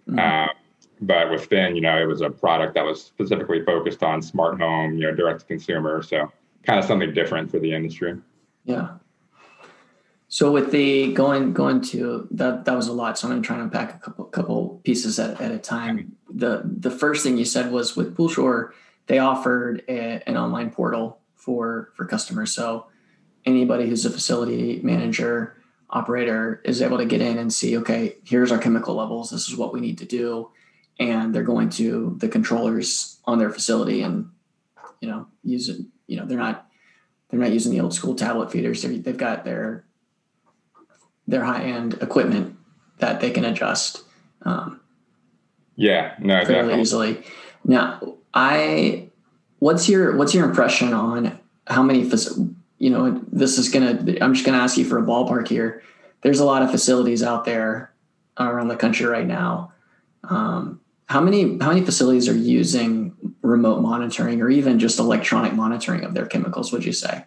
Mm-hmm. 0.08 0.18
Uh, 0.18 0.46
but 1.02 1.30
with 1.30 1.48
pHin, 1.50 1.74
you 1.74 1.82
know, 1.82 2.00
it 2.00 2.06
was 2.06 2.22
a 2.22 2.30
product 2.30 2.74
that 2.74 2.84
was 2.84 3.02
specifically 3.02 3.62
focused 3.64 4.02
on 4.02 4.22
smart 4.22 4.58
home, 4.58 4.94
you 4.94 5.06
know, 5.06 5.14
direct 5.14 5.40
to 5.40 5.46
consumer. 5.46 6.02
So 6.02 6.32
kind 6.62 6.78
of 6.78 6.84
something 6.84 7.12
different 7.12 7.50
for 7.50 7.58
the 7.58 7.74
industry. 7.74 8.16
Yeah. 8.64 8.96
So 10.32 10.50
with 10.50 10.70
the 10.70 11.12
going 11.12 11.52
going 11.52 11.82
to 11.92 12.26
that 12.30 12.64
that 12.64 12.74
was 12.74 12.88
a 12.88 12.92
lot. 12.94 13.18
So 13.18 13.28
I'm 13.28 13.32
going 13.34 13.42
to 13.42 13.46
try 13.46 13.58
unpack 13.58 13.94
a 13.94 13.98
couple 13.98 14.24
couple 14.24 14.80
pieces 14.82 15.18
at, 15.18 15.38
at 15.42 15.52
a 15.52 15.58
time. 15.58 16.16
The 16.32 16.62
the 16.64 16.90
first 16.90 17.22
thing 17.22 17.36
you 17.36 17.44
said 17.44 17.70
was 17.70 17.96
with 17.96 18.16
PoolSure, 18.16 18.70
they 19.08 19.18
offered 19.18 19.82
a, 19.88 20.26
an 20.26 20.38
online 20.38 20.70
portal 20.70 21.18
for 21.34 21.92
for 21.96 22.06
customers. 22.06 22.54
So 22.54 22.86
anybody 23.44 23.86
who's 23.86 24.06
a 24.06 24.10
facility 24.10 24.80
manager 24.82 25.62
operator 25.90 26.62
is 26.64 26.80
able 26.80 26.96
to 26.96 27.04
get 27.04 27.20
in 27.20 27.36
and 27.36 27.52
see 27.52 27.76
okay 27.76 28.16
here's 28.24 28.50
our 28.50 28.56
chemical 28.56 28.94
levels 28.94 29.28
this 29.28 29.46
is 29.46 29.56
what 29.56 29.74
we 29.74 29.80
need 29.80 29.98
to 29.98 30.06
do 30.06 30.48
and 30.98 31.34
they're 31.34 31.42
going 31.42 31.68
to 31.68 32.16
the 32.18 32.28
controllers 32.28 33.20
on 33.26 33.38
their 33.38 33.50
facility 33.50 34.00
and 34.00 34.30
you 35.02 35.08
know 35.08 35.26
use 35.44 35.68
it 35.68 35.84
you 36.06 36.16
know 36.16 36.24
they're 36.24 36.38
not 36.38 36.66
they're 37.28 37.38
not 37.38 37.52
using 37.52 37.72
the 37.72 37.80
old 37.80 37.92
school 37.92 38.14
tablet 38.14 38.50
feeders 38.50 38.80
they 38.80 38.94
have 39.04 39.18
got 39.18 39.44
their 39.44 39.84
their 41.26 41.44
high 41.44 41.62
end 41.62 41.94
equipment 42.00 42.56
that 42.98 43.20
they 43.20 43.30
can 43.30 43.44
adjust. 43.44 44.02
Um, 44.42 44.80
yeah, 45.76 46.14
no, 46.18 46.44
fairly 46.44 46.52
definitely. 46.54 46.80
easily. 46.80 47.22
Now, 47.64 48.16
I 48.34 49.08
what's 49.62 49.88
your 49.88 50.16
what's 50.16 50.34
your 50.34 50.44
impression 50.44 50.92
on 50.92 51.38
how 51.68 51.84
many 51.84 52.10
you 52.78 52.90
know 52.90 53.22
this 53.30 53.58
is 53.58 53.68
gonna 53.68 54.04
i'm 54.20 54.34
just 54.34 54.44
gonna 54.44 54.58
ask 54.58 54.76
you 54.76 54.84
for 54.84 54.98
a 54.98 55.02
ballpark 55.02 55.46
here 55.46 55.84
there's 56.22 56.40
a 56.40 56.44
lot 56.44 56.62
of 56.62 56.70
facilities 56.70 57.22
out 57.22 57.44
there 57.44 57.92
around 58.40 58.66
the 58.66 58.76
country 58.76 59.06
right 59.06 59.26
now 59.26 59.72
um, 60.24 60.80
how 61.06 61.20
many 61.20 61.58
how 61.58 61.68
many 61.68 61.80
facilities 61.80 62.28
are 62.28 62.34
using 62.34 63.14
remote 63.42 63.80
monitoring 63.80 64.42
or 64.42 64.50
even 64.50 64.80
just 64.80 64.98
electronic 64.98 65.52
monitoring 65.52 66.02
of 66.02 66.12
their 66.12 66.26
chemicals 66.26 66.72
would 66.72 66.84
you 66.84 66.92
say 66.92 67.24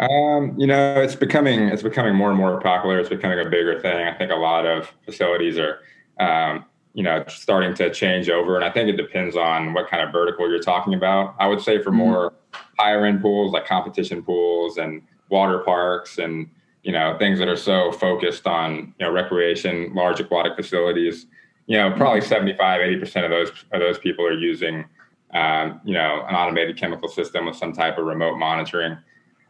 um, 0.00 0.58
you 0.58 0.66
know, 0.66 1.00
it's 1.00 1.14
becoming 1.14 1.68
it's 1.68 1.82
becoming 1.82 2.14
more 2.14 2.30
and 2.30 2.38
more 2.38 2.58
popular. 2.60 2.98
It's 2.98 3.10
becoming 3.10 3.38
a 3.38 3.48
bigger 3.48 3.78
thing. 3.80 4.08
I 4.08 4.16
think 4.16 4.30
a 4.30 4.36
lot 4.36 4.64
of 4.64 4.90
facilities 5.04 5.58
are, 5.58 5.80
um, 6.18 6.64
you 6.94 7.02
know, 7.02 7.22
starting 7.28 7.74
to 7.74 7.92
change 7.92 8.30
over, 8.30 8.56
and 8.56 8.64
I 8.64 8.70
think 8.70 8.88
it 8.88 8.96
depends 8.96 9.36
on 9.36 9.74
what 9.74 9.90
kind 9.90 10.02
of 10.02 10.10
vertical 10.10 10.48
you're 10.48 10.58
talking 10.58 10.94
about. 10.94 11.34
I 11.38 11.46
would 11.46 11.60
say 11.60 11.82
for 11.82 11.90
mm-hmm. 11.90 11.98
more 11.98 12.32
higher 12.78 13.04
end 13.04 13.20
pools 13.20 13.52
like 13.52 13.66
competition 13.66 14.22
pools 14.22 14.78
and 14.78 15.02
water 15.28 15.58
parks 15.58 16.16
and 16.18 16.48
you 16.82 16.92
know 16.92 17.16
things 17.18 17.38
that 17.38 17.48
are 17.48 17.56
so 17.56 17.92
focused 17.92 18.46
on 18.46 18.94
you 18.98 19.06
know 19.06 19.12
recreation, 19.12 19.92
large 19.94 20.18
aquatic 20.18 20.56
facilities. 20.56 21.26
You 21.66 21.76
know, 21.76 21.90
probably 21.90 22.20
mm-hmm. 22.20 22.28
75, 22.30 22.80
80 22.80 22.96
percent 22.98 23.24
of 23.26 23.30
those 23.30 23.50
of 23.70 23.80
those 23.80 23.98
people 23.98 24.24
are 24.24 24.32
using, 24.32 24.86
um, 25.34 25.78
you 25.84 25.92
know, 25.92 26.24
an 26.26 26.34
automated 26.34 26.78
chemical 26.78 27.08
system 27.10 27.44
with 27.44 27.56
some 27.56 27.74
type 27.74 27.98
of 27.98 28.06
remote 28.06 28.38
monitoring. 28.38 28.96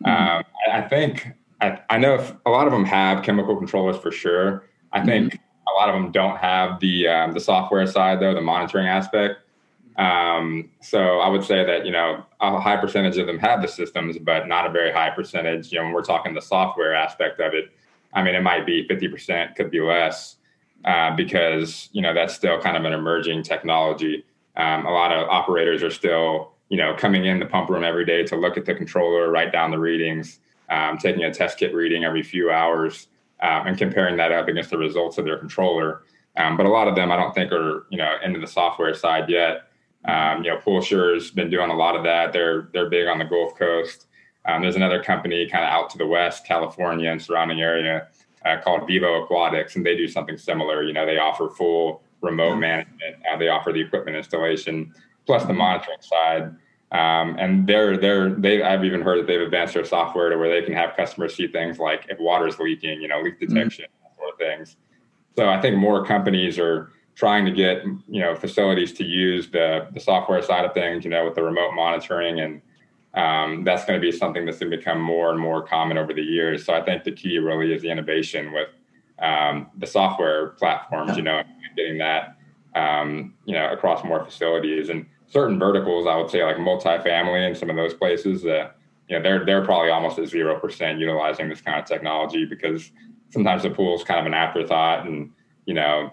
Mm-hmm. 0.04 0.36
Um, 0.38 0.44
I, 0.72 0.82
think 0.82 1.28
I, 1.60 1.80
I, 1.90 1.98
know 1.98 2.14
if 2.14 2.32
a 2.46 2.50
lot 2.50 2.66
of 2.66 2.72
them 2.72 2.84
have 2.84 3.22
chemical 3.22 3.56
controllers 3.56 3.96
for 3.98 4.10
sure. 4.10 4.64
I 4.92 5.04
think 5.04 5.34
mm-hmm. 5.34 5.68
a 5.68 5.72
lot 5.78 5.88
of 5.88 5.94
them 5.94 6.10
don't 6.10 6.36
have 6.38 6.80
the 6.80 7.08
um, 7.08 7.32
the 7.32 7.40
software 7.40 7.86
side 7.86 8.20
though, 8.20 8.34
the 8.34 8.40
monitoring 8.40 8.86
aspect. 8.86 9.40
Um, 9.96 10.70
so 10.80 11.20
I 11.20 11.28
would 11.28 11.44
say 11.44 11.64
that 11.64 11.84
you 11.84 11.92
know 11.92 12.24
a 12.40 12.58
high 12.58 12.76
percentage 12.76 13.18
of 13.18 13.26
them 13.26 13.38
have 13.38 13.60
the 13.60 13.68
systems, 13.68 14.18
but 14.18 14.48
not 14.48 14.66
a 14.66 14.70
very 14.70 14.92
high 14.92 15.10
percentage. 15.10 15.70
You 15.70 15.78
know, 15.78 15.84
when 15.84 15.92
we're 15.92 16.02
talking 16.02 16.32
the 16.32 16.40
software 16.40 16.94
aspect 16.94 17.38
of 17.40 17.52
it, 17.52 17.66
I 18.14 18.22
mean, 18.22 18.34
it 18.34 18.42
might 18.42 18.64
be 18.64 18.88
fifty 18.88 19.08
percent, 19.08 19.54
could 19.56 19.70
be 19.70 19.80
less, 19.80 20.36
uh, 20.86 21.14
because 21.14 21.90
you 21.92 22.00
know 22.00 22.14
that's 22.14 22.34
still 22.34 22.58
kind 22.60 22.76
of 22.76 22.84
an 22.84 22.94
emerging 22.94 23.42
technology. 23.42 24.24
Um, 24.56 24.86
a 24.86 24.90
lot 24.90 25.12
of 25.12 25.28
operators 25.28 25.82
are 25.82 25.90
still 25.90 26.52
you 26.70 26.78
know, 26.78 26.94
coming 26.94 27.26
in 27.26 27.38
the 27.38 27.46
pump 27.46 27.68
room 27.68 27.84
every 27.84 28.06
day 28.06 28.24
to 28.24 28.36
look 28.36 28.56
at 28.56 28.64
the 28.64 28.74
controller, 28.74 29.30
write 29.30 29.52
down 29.52 29.70
the 29.70 29.78
readings, 29.78 30.40
um, 30.70 30.96
taking 30.96 31.24
a 31.24 31.34
test 31.34 31.58
kit 31.58 31.74
reading 31.74 32.04
every 32.04 32.22
few 32.22 32.50
hours. 32.50 33.08
um, 33.42 33.66
and 33.66 33.78
comparing 33.78 34.16
that 34.16 34.32
up 34.32 34.48
against 34.48 34.70
the 34.70 34.78
results 34.78 35.18
of 35.18 35.24
their 35.24 35.38
controller. 35.38 36.02
Um, 36.36 36.56
but 36.56 36.66
a 36.66 36.68
lot 36.68 36.88
of 36.88 36.94
them, 36.94 37.10
I 37.10 37.16
don't 37.16 37.34
think, 37.34 37.52
are 37.52 37.86
you 37.90 37.98
know 37.98 38.16
into 38.24 38.40
the 38.40 38.46
software 38.46 38.94
side 38.94 39.28
yet. 39.28 39.70
Um, 40.04 40.44
you 40.44 40.50
know, 40.50 40.58
PoolSure's 40.58 41.30
been 41.30 41.50
doing 41.50 41.70
a 41.70 41.74
lot 41.74 41.96
of 41.96 42.04
that. 42.04 42.32
They're 42.32 42.68
they're 42.72 42.88
big 42.88 43.06
on 43.08 43.18
the 43.18 43.24
Gulf 43.24 43.56
Coast. 43.58 44.06
Um, 44.46 44.62
there's 44.62 44.76
another 44.76 45.02
company 45.02 45.46
kind 45.48 45.64
of 45.64 45.70
out 45.70 45.90
to 45.90 45.98
the 45.98 46.06
west, 46.06 46.46
California 46.46 47.10
and 47.10 47.20
surrounding 47.20 47.60
area, 47.60 48.08
uh, 48.46 48.56
called 48.62 48.86
Vivo 48.86 49.22
Aquatics, 49.22 49.76
and 49.76 49.84
they 49.84 49.96
do 49.96 50.08
something 50.08 50.38
similar. 50.38 50.82
You 50.82 50.94
know, 50.94 51.04
they 51.04 51.18
offer 51.18 51.50
full 51.50 52.02
remote 52.22 52.56
management. 52.56 53.16
Uh, 53.30 53.36
they 53.36 53.48
offer 53.48 53.72
the 53.72 53.80
equipment 53.80 54.16
installation 54.16 54.94
plus 55.30 55.44
the 55.44 55.52
monitoring 55.52 56.00
side. 56.00 56.56
Um, 56.90 57.36
and 57.38 57.68
they're 57.68 57.96
they're 57.96 58.30
they 58.34 58.62
I've 58.62 58.84
even 58.84 59.00
heard 59.00 59.20
that 59.20 59.26
they've 59.28 59.40
advanced 59.40 59.74
their 59.74 59.84
software 59.84 60.28
to 60.28 60.36
where 60.36 60.48
they 60.48 60.66
can 60.66 60.74
have 60.74 60.96
customers 60.96 61.36
see 61.36 61.46
things 61.46 61.78
like 61.78 62.06
if 62.08 62.18
water's 62.18 62.58
leaking, 62.58 63.00
you 63.00 63.06
know, 63.06 63.20
leak 63.20 63.38
mm-hmm. 63.40 63.54
detection, 63.54 63.84
mm-hmm. 63.84 64.20
sort 64.20 64.32
of 64.32 64.38
things. 64.38 64.76
So 65.36 65.48
I 65.48 65.60
think 65.60 65.76
more 65.76 66.04
companies 66.04 66.58
are 66.58 66.90
trying 67.14 67.44
to 67.44 67.52
get 67.52 67.84
you 68.08 68.20
know 68.20 68.34
facilities 68.34 68.92
to 68.94 69.04
use 69.04 69.48
the 69.50 69.86
the 69.94 70.00
software 70.00 70.42
side 70.42 70.64
of 70.64 70.74
things, 70.74 71.04
you 71.04 71.10
know, 71.10 71.24
with 71.24 71.36
the 71.36 71.44
remote 71.44 71.74
monitoring, 71.74 72.40
and 72.40 72.60
um, 73.14 73.62
that's 73.62 73.84
going 73.84 74.00
to 74.00 74.04
be 74.04 74.10
something 74.10 74.44
that's 74.44 74.58
going 74.58 74.72
to 74.72 74.76
become 74.76 75.00
more 75.00 75.30
and 75.30 75.38
more 75.38 75.62
common 75.62 75.96
over 75.96 76.12
the 76.12 76.22
years. 76.22 76.64
So 76.64 76.74
I 76.74 76.82
think 76.82 77.04
the 77.04 77.12
key 77.12 77.38
really 77.38 77.72
is 77.72 77.82
the 77.82 77.90
innovation 77.90 78.52
with 78.52 78.70
um, 79.20 79.68
the 79.78 79.86
software 79.86 80.48
platforms, 80.58 81.16
you 81.16 81.22
know, 81.22 81.40
getting 81.76 81.98
that 81.98 82.36
um, 82.74 83.34
you 83.44 83.54
know 83.54 83.70
across 83.70 84.02
more 84.02 84.24
facilities 84.24 84.88
and 84.88 85.06
certain 85.30 85.58
verticals. 85.58 86.06
I 86.06 86.16
would 86.16 86.30
say 86.30 86.44
like 86.44 86.56
multifamily 86.56 87.46
and 87.46 87.56
some 87.56 87.70
of 87.70 87.76
those 87.76 87.94
places 87.94 88.42
that 88.42 88.76
you 89.08 89.16
know 89.16 89.22
they're 89.22 89.44
they're 89.46 89.64
probably 89.64 89.90
almost 89.90 90.18
at 90.18 90.28
zero 90.28 90.58
percent 90.58 90.98
utilizing 90.98 91.48
this 91.48 91.60
kind 91.60 91.78
of 91.80 91.86
technology 91.86 92.44
because 92.44 92.90
sometimes 93.30 93.62
the 93.62 93.70
pool 93.70 93.94
is 93.96 94.04
kind 94.04 94.20
of 94.20 94.26
an 94.26 94.34
afterthought 94.34 95.06
and 95.06 95.30
you 95.66 95.74
know 95.74 96.12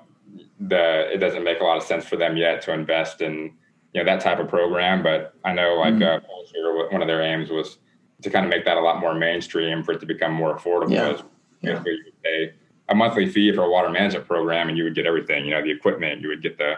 the 0.60 1.12
it 1.12 1.18
doesn't 1.18 1.44
make 1.44 1.60
a 1.60 1.64
lot 1.64 1.78
of 1.78 1.84
sense 1.84 2.06
for 2.06 2.16
them 2.16 2.38
yet 2.38 2.62
to 2.62 2.74
invest 2.74 3.22
in 3.22 3.54
you 3.94 4.04
know 4.04 4.06
that 4.06 4.22
type 4.22 4.40
of 4.40 4.48
program. 4.48 5.04
But 5.04 5.34
I 5.44 5.54
know 5.54 5.76
like 5.76 5.96
mm-hmm. 5.96 6.26
uh, 6.26 6.92
one 6.92 7.02
of 7.02 7.08
their 7.08 7.22
aims 7.22 7.50
was 7.50 7.80
to 8.22 8.30
kind 8.30 8.46
of 8.46 8.50
make 8.50 8.66
that 8.66 8.78
a 8.78 8.82
lot 8.82 9.00
more 9.00 9.14
mainstream 9.14 9.84
for 9.84 9.94
it 9.94 10.00
to 10.00 10.06
become 10.06 10.34
more 10.34 10.58
affordable. 10.58 10.92
Yeah. 10.92 11.22
yeah. 11.62 11.84
You 11.86 12.04
would 12.06 12.24
pay 12.24 12.54
a 12.90 12.96
monthly 12.96 13.30
fee 13.30 13.52
for 13.54 13.64
a 13.64 13.70
water 13.70 13.90
management 13.90 14.28
program, 14.28 14.70
and 14.70 14.78
you 14.78 14.84
would 14.86 14.96
get 14.96 15.06
everything. 15.06 15.46
You 15.46 15.52
know, 15.52 15.62
the 15.62 15.72
equipment, 15.72 16.22
you 16.22 16.30
would 16.30 16.42
get 16.42 16.58
the 16.58 16.76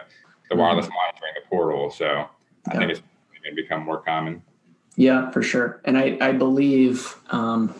the 0.50 0.54
mm-hmm. 0.54 0.60
wireless 0.60 0.88
monitoring, 0.88 1.32
the 1.34 1.48
portal. 1.48 1.90
So 1.90 2.04
yeah. 2.04 2.26
I 2.68 2.76
think 2.76 2.90
it's 2.90 3.00
going 3.00 3.56
to 3.56 3.62
become 3.62 3.84
more 3.84 4.02
common. 4.02 4.42
Yeah, 4.96 5.30
for 5.30 5.42
sure. 5.42 5.80
And 5.84 5.96
I 5.96 6.18
I 6.20 6.32
believe. 6.32 7.16
Um, 7.30 7.74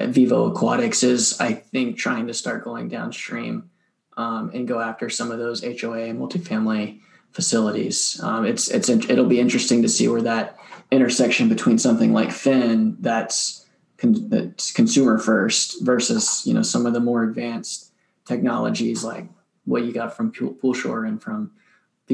Vivo 0.00 0.50
Aquatics 0.50 1.04
is, 1.04 1.40
I 1.40 1.52
think, 1.52 1.96
trying 1.96 2.26
to 2.26 2.34
start 2.34 2.64
going 2.64 2.88
downstream 2.88 3.70
um, 4.16 4.50
and 4.52 4.66
go 4.66 4.80
after 4.80 5.08
some 5.08 5.30
of 5.30 5.38
those 5.38 5.62
HOA 5.62 6.12
multifamily 6.12 7.00
facilities. 7.32 8.20
Um, 8.22 8.44
it's 8.44 8.68
it's 8.68 8.88
it'll 8.88 9.26
be 9.26 9.40
interesting 9.40 9.82
to 9.82 9.88
see 9.88 10.08
where 10.08 10.22
that 10.22 10.58
intersection 10.90 11.48
between 11.48 11.78
something 11.78 12.12
like 12.12 12.28
pHin 12.28 12.96
that's, 13.00 13.64
con- 13.96 14.28
that's 14.28 14.70
consumer 14.70 15.18
first 15.18 15.82
versus 15.82 16.42
you 16.44 16.52
know 16.52 16.62
some 16.62 16.84
of 16.84 16.92
the 16.92 17.00
more 17.00 17.22
advanced 17.22 17.92
technologies 18.26 19.02
like 19.02 19.26
what 19.64 19.84
you 19.84 19.92
got 19.92 20.14
from 20.14 20.30
PoolSure 20.30 21.08
and 21.08 21.22
from 21.22 21.52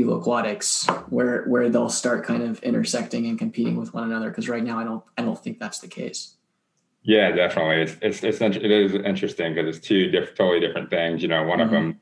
Aquatics, 0.03 0.87
where 1.09 1.45
where 1.45 1.69
they'll 1.69 1.89
start 1.89 2.25
kind 2.25 2.43
of 2.43 2.63
intersecting 2.63 3.27
and 3.27 3.39
competing 3.39 3.77
with 3.77 3.95
one 3.95 4.05
another. 4.05 4.31
Because 4.31 4.49
right 4.49 4.63
now, 4.63 4.79
I 4.79 4.85
don't 4.85 5.05
I 5.17 5.23
don't 5.23 5.43
think 5.43 5.59
that's 5.59 5.79
the 5.79 5.89
case. 5.89 6.35
Yeah, 7.03 7.31
definitely. 7.33 7.83
It's 7.83 8.23
it's, 8.23 8.23
it's 8.23 8.57
it 8.57 8.71
is 8.71 8.95
interesting 8.95 9.55
because 9.55 9.77
it's 9.77 9.87
two 9.87 10.11
diff- 10.11 10.35
totally 10.35 10.61
different 10.61 10.91
things. 10.91 11.23
You 11.23 11.29
know, 11.29 11.43
one 11.45 11.59
mm-hmm. 11.59 11.67
of 11.67 11.71
them 11.71 12.01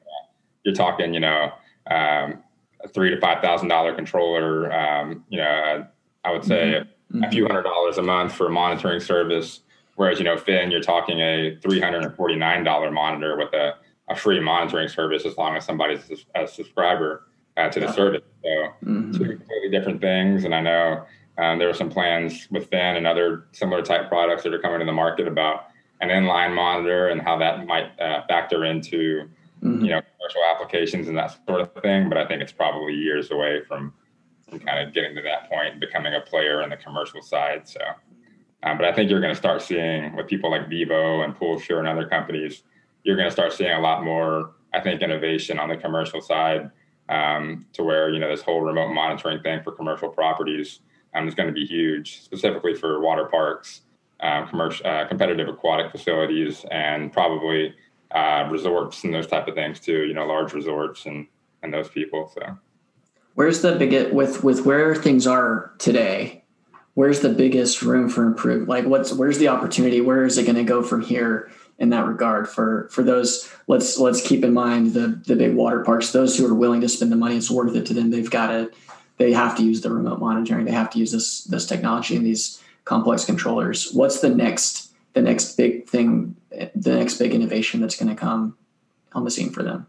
you're 0.65 0.75
talking, 0.75 1.15
you 1.15 1.21
know, 1.21 1.53
um, 1.87 2.43
a 2.83 2.89
three 2.89 3.11
to 3.11 3.21
five 3.21 3.41
thousand 3.41 3.69
dollar 3.69 3.95
controller. 3.95 4.73
Um, 4.73 5.25
you 5.29 5.39
know, 5.39 5.87
I 6.25 6.33
would 6.33 6.45
say 6.45 6.83
mm-hmm. 7.13 7.23
a 7.23 7.31
few 7.31 7.47
hundred 7.47 7.63
dollars 7.63 7.99
a 7.99 8.03
month 8.03 8.35
for 8.35 8.47
a 8.47 8.51
monitoring 8.51 9.01
service. 9.01 9.61
Whereas, 9.95 10.19
you 10.19 10.25
know, 10.25 10.37
pHin, 10.37 10.71
you're 10.71 10.83
talking 10.83 11.21
a 11.21 11.57
three 11.63 11.81
hundred 11.81 12.05
and 12.05 12.15
forty 12.15 12.37
nine 12.37 12.65
dollar 12.65 12.91
monitor 12.91 13.37
with 13.37 13.55
a, 13.55 13.77
a 14.09 14.17
free 14.17 14.41
monitoring 14.41 14.89
service 14.89 15.25
as 15.25 15.37
long 15.37 15.57
as 15.57 15.65
somebody's 15.65 16.01
a 16.35 16.47
subscriber 16.47 17.29
uh, 17.57 17.69
to 17.69 17.81
the 17.81 17.87
yeah. 17.87 17.93
service. 17.93 18.23
So 18.43 18.49
mm-hmm. 18.49 19.13
two 19.13 19.37
completely 19.37 19.71
different 19.71 20.01
things. 20.01 20.45
And 20.45 20.55
I 20.55 20.61
know 20.61 21.05
um, 21.39 21.59
there 21.59 21.69
are 21.69 21.75
some 21.75 21.91
plans 21.91 22.49
with 22.51 22.73
and 22.73 23.07
other 23.07 23.47
similar 23.53 23.83
type 23.83 24.09
products 24.09 24.43
that 24.43 24.55
are 24.55 24.59
coming 24.59 24.81
to 24.81 24.87
the 24.87 24.93
market 24.93 25.29
about 25.29 25.69
an 26.01 26.09
inline 26.09 26.55
monitor 26.55 27.09
and 27.09 27.21
how 27.21 27.39
that 27.39 27.67
might 27.67 27.99
uh, 28.01 28.23
factor 28.27 28.65
into 28.65 29.29
mm-hmm. 29.63 29.85
you 29.85 29.91
know 29.91 30.01
commercial 30.19 30.43
applications 30.55 31.09
and 31.09 31.17
that 31.17 31.37
sort 31.47 31.61
of 31.61 31.73
thing. 31.83 32.09
But 32.09 32.19
I 32.19 32.27
think 32.27 32.43
it's 32.43 32.53
probably 32.53 32.95
years 32.95 33.31
away 33.31 33.63
from, 33.67 33.93
from 34.49 34.61
kind 34.61 34.87
of 34.87 34.95
getting 34.95 35.15
to 35.17 35.23
that 35.23 35.49
point 35.49 35.73
and 35.73 35.81
becoming 35.81 36.15
a 36.15 36.21
player 36.21 36.63
in 36.63 36.71
the 36.71 36.77
commercial 36.77 37.23
side. 37.23 37.69
So, 37.69 37.81
um, 38.63 38.77
but 38.79 38.87
I 38.87 38.93
think 38.93 39.11
you're 39.11 39.21
going 39.21 39.33
to 39.33 39.39
start 39.39 39.63
seeing 39.63 40.15
with 40.17 40.27
people 40.27 40.51
like 40.51 40.69
Vivo 40.69 41.23
and 41.23 41.35
PoolSure 41.35 41.79
and 41.79 41.89
other 41.89 42.07
companies, 42.07 42.63
you're 43.05 43.17
going 43.17 43.29
to 43.29 43.33
start 43.33 43.53
seeing 43.53 43.73
a 43.73 43.81
lot 43.81 44.05
more. 44.05 44.53
I 44.75 44.81
think 44.81 45.01
innovation 45.01 45.59
on 45.59 45.71
the 45.71 45.77
commercial 45.77 46.21
side 46.21 46.71
um, 47.09 47.67
to 47.73 47.83
where 47.83 48.11
you 48.11 48.19
know 48.19 48.29
this 48.29 48.43
whole 48.43 48.61
remote 48.61 48.93
monitoring 48.93 49.43
thing 49.43 49.63
for 49.63 49.73
commercial 49.73 50.09
properties 50.09 50.81
um, 51.15 51.29
is 51.29 51.35
going 51.35 51.49
to 51.49 51.53
be 51.53 51.65
huge, 51.65 52.23
specifically 52.23 52.75
for 52.75 53.01
water 53.01 53.27
parks, 53.27 53.83
uh, 54.21 54.47
commercial, 54.47 54.87
uh, 54.87 55.07
competitive 55.07 55.49
aquatic 55.49 55.91
facilities, 55.91 56.65
and 56.71 57.13
probably 57.13 57.75
uh, 58.11 58.49
resorts 58.51 59.05
and 59.05 59.15
those 59.15 59.27
type 59.27 59.49
of 59.49 59.55
things 59.55 59.81
too. 59.81 60.05
You 60.05 60.15
know, 60.15 60.27
large 60.27 60.53
resorts 60.53 61.07
and 61.07 61.27
and 61.63 61.73
those 61.73 61.89
people. 61.89 62.31
So, 62.35 62.59
where's 63.35 63.63
the 63.63 63.77
biggest 63.77 64.13
with 64.13 64.45
with 64.45 64.65
where 64.67 64.95
things 64.95 65.27
are 65.27 65.73
today? 65.79 66.45
Where's 66.95 67.21
the 67.21 67.29
biggest 67.29 67.83
room 67.83 68.09
for 68.09 68.25
improvement? 68.25 68.69
Like, 68.69 68.87
what's 68.87 69.13
where's 69.13 69.39
the 69.39 69.49
opportunity? 69.49 70.01
Where 70.01 70.25
is 70.25 70.39
it 70.39 70.45
going 70.45 70.57
to 70.57 70.65
go 70.65 70.83
from 70.83 71.03
here? 71.03 71.51
In 71.79 71.91
that 71.91 72.07
regard 72.07 72.49
for 72.49 72.89
for 72.91 73.03
those 73.03 73.51
let's 73.67 73.99
let's 73.99 74.27
keep 74.27 74.43
in 74.45 74.53
mind 74.53 74.95
the 74.95 75.21
the 75.27 75.37
big 75.37 75.55
water 75.55 75.85
parks 75.85 76.13
those 76.13 76.37
who 76.37 76.47
are 76.47 76.55
willing 76.55 76.81
to 76.81 76.89
spend 76.89 77.13
the 77.13 77.17
money 77.17 77.37
it's 77.37 77.51
worth 77.51 77.77
it 77.77 77.85
to 77.85 77.93
them 77.93 78.11
they've 78.11 78.31
got 78.31 78.49
to 78.49 78.71
they 79.19 79.33
have 79.33 79.57
to 79.57 79.63
use 79.63 79.81
the 79.81 79.91
remote 79.91 80.21
monitoring. 80.21 80.65
They 80.65 80.73
have 80.73 80.91
to 80.91 80.99
use 80.99 81.13
this 81.13 81.45
this 81.45 81.67
technology 81.67 82.17
and 82.17 82.25
these 82.25 82.63
complex 82.85 83.25
controllers. 83.25 83.93
What's 83.93 84.21
the 84.21 84.29
next 84.29 84.93
the 85.15 85.23
next 85.23 85.57
big 85.57 85.89
thing, 85.89 86.37
the 86.51 86.97
next 86.97 87.15
big 87.19 87.35
innovation 87.35 87.81
that's 87.81 87.97
going 87.97 88.15
to 88.15 88.21
come 88.21 88.57
on 89.13 89.25
the 89.25 89.31
scene 89.31 89.51
for 89.51 89.63
them? 89.63 89.87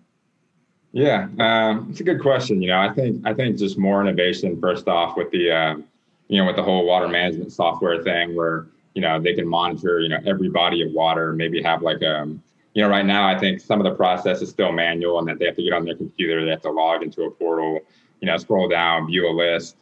Yeah, 0.93 1.27
um, 1.39 1.87
it's 1.89 1.99
a 1.99 2.03
good 2.03 2.21
question. 2.21 2.61
You 2.61 2.69
know, 2.69 2.79
I 2.79 2.93
think 2.93 3.25
I 3.25 3.33
think 3.33 3.57
just 3.57 3.77
more 3.77 4.01
innovation 4.01 4.59
first 4.59 4.87
off 4.87 5.17
with 5.17 5.29
the 5.31 5.51
um, 5.51 5.83
you 6.27 6.39
know 6.39 6.47
with 6.47 6.55
the 6.55 6.63
whole 6.63 6.85
water 6.85 7.07
management 7.07 7.51
software 7.51 8.01
thing 8.03 8.35
where 8.35 8.67
you 8.97 9.01
know 9.01 9.13
they 9.25 9.35
can 9.39 9.47
monitor 9.47 9.99
you 9.99 10.09
know 10.09 10.19
every 10.25 10.49
body 10.49 10.79
of 10.81 10.91
water, 10.91 11.33
maybe 11.33 11.61
have 11.61 11.81
like 11.81 12.01
um 12.03 12.41
you 12.73 12.81
know 12.81 12.89
right 12.89 13.05
now 13.05 13.23
I 13.27 13.37
think 13.37 13.61
some 13.61 13.79
of 13.81 13.85
the 13.89 13.95
process 13.95 14.41
is 14.41 14.49
still 14.49 14.71
manual 14.71 15.19
and 15.19 15.27
that 15.27 15.37
they 15.39 15.45
have 15.45 15.55
to 15.55 15.63
get 15.63 15.73
on 15.73 15.85
their 15.85 15.95
computer, 15.95 16.43
they 16.43 16.51
have 16.51 16.67
to 16.69 16.71
log 16.71 17.03
into 17.03 17.23
a 17.23 17.31
portal 17.31 17.81
you 18.19 18.27
know, 18.27 18.37
scroll 18.37 18.67
down, 18.67 19.07
view 19.07 19.29
a 19.29 19.33
list. 19.33 19.75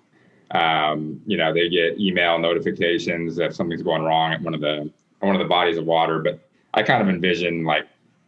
Um, 0.51 1.21
you 1.25 1.37
know, 1.37 1.53
they 1.53 1.69
get 1.69 1.99
email 1.99 2.37
notifications 2.37 3.39
if 3.39 3.55
something's 3.55 3.81
going 3.81 4.03
wrong 4.03 4.33
at 4.33 4.41
one 4.41 4.53
of 4.53 4.61
the 4.61 4.89
one 5.19 5.35
of 5.35 5.39
the 5.39 5.47
bodies 5.47 5.77
of 5.77 5.85
water. 5.85 6.19
But 6.19 6.39
I 6.73 6.83
kind 6.83 7.01
of 7.01 7.09
envision 7.09 7.63
like 7.63 7.87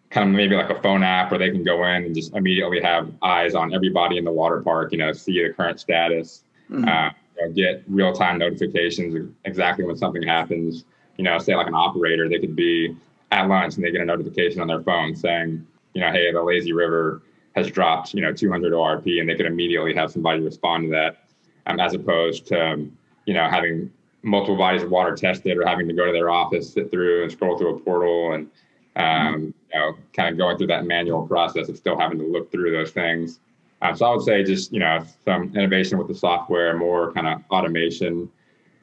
kind 0.10 0.30
of 0.30 0.36
maybe 0.36 0.56
like 0.56 0.70
a 0.70 0.82
phone 0.82 1.04
app 1.04 1.32
where 1.32 1.38
they 1.38 1.52
can 1.52 1.64
go 1.64 1.84
in 1.86 2.06
and 2.06 2.16
just 2.16 2.34
immediately 2.34 2.82
have 2.82 3.12
eyes 3.22 3.54
on 3.56 3.74
everybody 3.74 4.18
in 4.18 4.24
the 4.24 4.32
water 4.32 4.62
park. 4.62 4.92
You 4.92 5.00
know, 5.00 5.12
see 5.14 5.44
the 5.44 5.54
current 5.54 5.80
status, 5.80 6.44
mm-hmm. 6.72 6.88
uh, 6.88 7.10
know, 7.42 7.52
get 7.52 7.84
real 7.88 8.14
time 8.14 8.38
notifications 8.38 9.34
exactly 9.46 9.86
when 9.86 9.98
something 9.98 10.24
happens. 10.24 10.86
You 11.18 11.24
know, 11.24 11.38
say 11.40 11.56
like 11.56 11.68
an 11.68 11.76
operator, 11.76 12.30
they 12.30 12.40
could 12.40 12.56
be 12.56 12.96
at 13.32 13.48
lunch 13.48 13.76
and 13.76 13.84
they 13.84 13.92
get 13.92 14.02
a 14.02 14.06
notification 14.06 14.62
on 14.62 14.68
their 14.68 14.82
phone 14.82 15.16
saying, 15.16 15.66
you 15.94 16.02
know, 16.02 16.12
hey, 16.12 16.32
the 16.32 16.42
lazy 16.42 16.74
river 16.74 17.22
has 17.56 17.70
dropped, 17.72 18.14
you 18.14 18.22
know, 18.22 18.32
200 18.32 18.72
ORP, 18.72 19.20
and 19.20 19.28
they 19.28 19.36
could 19.36 19.48
immediately 19.48 19.94
have 19.96 20.12
somebody 20.12 20.42
respond 20.42 20.84
to 20.84 20.90
that, 20.92 21.18
um, 21.66 21.80
as 21.80 21.96
opposed 21.96 22.46
to, 22.48 22.74
um, 22.74 22.96
you 23.26 23.34
know, 23.34 23.50
having 23.50 23.92
multiple 24.22 24.56
bodies 24.56 24.84
of 24.84 24.92
water 24.92 25.16
tested 25.16 25.58
or 25.58 25.66
having 25.66 25.88
to 25.88 25.94
go 25.94 26.06
to 26.06 26.12
their 26.12 26.30
office, 26.30 26.72
sit 26.72 26.92
through 26.92 27.24
and 27.24 27.32
scroll 27.32 27.58
through 27.58 27.76
a 27.76 27.80
portal, 27.80 28.34
and 28.34 28.50
um, 28.96 29.54
you 29.74 29.80
know, 29.80 29.96
kind 30.14 30.30
of 30.30 30.38
going 30.38 30.58
through 30.58 30.68
that 30.68 30.86
manual 30.86 31.28
process 31.28 31.70
of 31.70 31.78
still 31.78 31.98
having 31.98 32.18
to 32.20 32.26
look 32.26 32.52
through 32.52 32.72
those 32.72 32.92
things. 32.92 33.40
Um, 33.82 33.96
so 33.96 34.06
I 34.06 34.16
would 34.16 34.24
say 34.26 34.44
just 34.44 34.74
you 34.74 34.80
know 34.80 35.06
some 35.26 35.54
innovation 35.56 35.98
with 35.98 36.08
the 36.08 36.16
software, 36.16 36.76
more 36.78 37.12
kind 37.14 37.28
of 37.28 37.42
automation, 37.52 38.30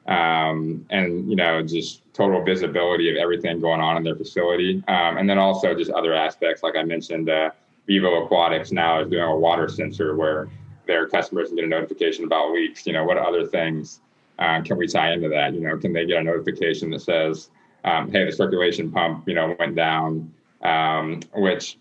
um, 0.07 0.85
and 0.89 1.29
you 1.29 1.35
know 1.35 1.61
just 1.61 2.01
total 2.13 2.43
visibility 2.43 3.09
of 3.09 3.17
everything 3.17 3.59
going 3.59 3.81
on 3.81 3.97
in 3.97 4.03
their 4.03 4.15
facility, 4.15 4.83
um, 4.87 5.17
and 5.17 5.29
then 5.29 5.37
also 5.37 5.75
just 5.75 5.91
other 5.91 6.13
aspects 6.13 6.63
like 6.63 6.75
I 6.77 6.83
mentioned. 6.83 7.29
Uh, 7.29 7.51
Vivo 7.87 8.23
Aquatics 8.23 8.71
now 8.71 8.99
is 9.01 9.09
doing 9.09 9.23
a 9.23 9.35
water 9.35 9.67
sensor 9.69 10.15
where 10.15 10.49
their 10.87 11.07
customers 11.07 11.49
can 11.49 11.55
get 11.57 11.65
a 11.65 11.67
notification 11.67 12.25
about 12.25 12.51
leaks. 12.51 12.87
You 12.87 12.93
know, 12.93 13.03
what 13.03 13.17
other 13.17 13.45
things 13.45 14.01
uh, 14.39 14.61
can 14.61 14.77
we 14.77 14.87
tie 14.87 15.13
into 15.13 15.29
that? 15.29 15.53
You 15.53 15.61
know, 15.61 15.77
can 15.77 15.93
they 15.93 16.05
get 16.05 16.17
a 16.19 16.23
notification 16.23 16.89
that 16.91 17.01
says, 17.01 17.49
um, 17.83 18.11
"Hey, 18.11 18.25
the 18.25 18.31
circulation 18.31 18.91
pump, 18.91 19.27
you 19.27 19.35
know, 19.35 19.55
went 19.59 19.75
down. 19.75 20.31
um, 20.61 21.19
which 21.35 21.77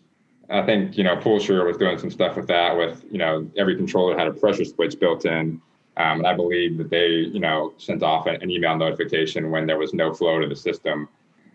I 0.51 0.63
think 0.63 0.97
you 0.97 1.05
know 1.05 1.17
PoolSure 1.17 1.67
was 1.67 1.77
doing 1.77 1.99
some 1.99 2.11
stuff 2.11 2.37
with 2.37 2.47
that. 2.49 2.77
With 2.77 3.05
you 3.11 3.19
know 3.19 3.49
every 3.57 3.77
controller 3.77 4.17
had 4.17 4.27
a 4.27 4.33
pressure 4.33 4.65
switch 4.65 4.99
built 4.99 5.25
in, 5.25 5.61
um, 5.97 6.19
and 6.19 6.27
I 6.27 6.35
believe 6.35 6.79
that 6.79 6.91
they 6.91 7.09
you 7.09 7.41
know 7.41 7.73
sent 7.79 8.03
off 8.03 8.27
an, 8.27 8.51
email 8.51 8.77
notification 8.77 9.51
when 9.51 9.67
there 9.67 9.79
was 9.79 9.95
no 9.95 10.13
flow 10.13 10.41
to 10.41 10.47
the 10.47 10.57
system. 10.57 11.09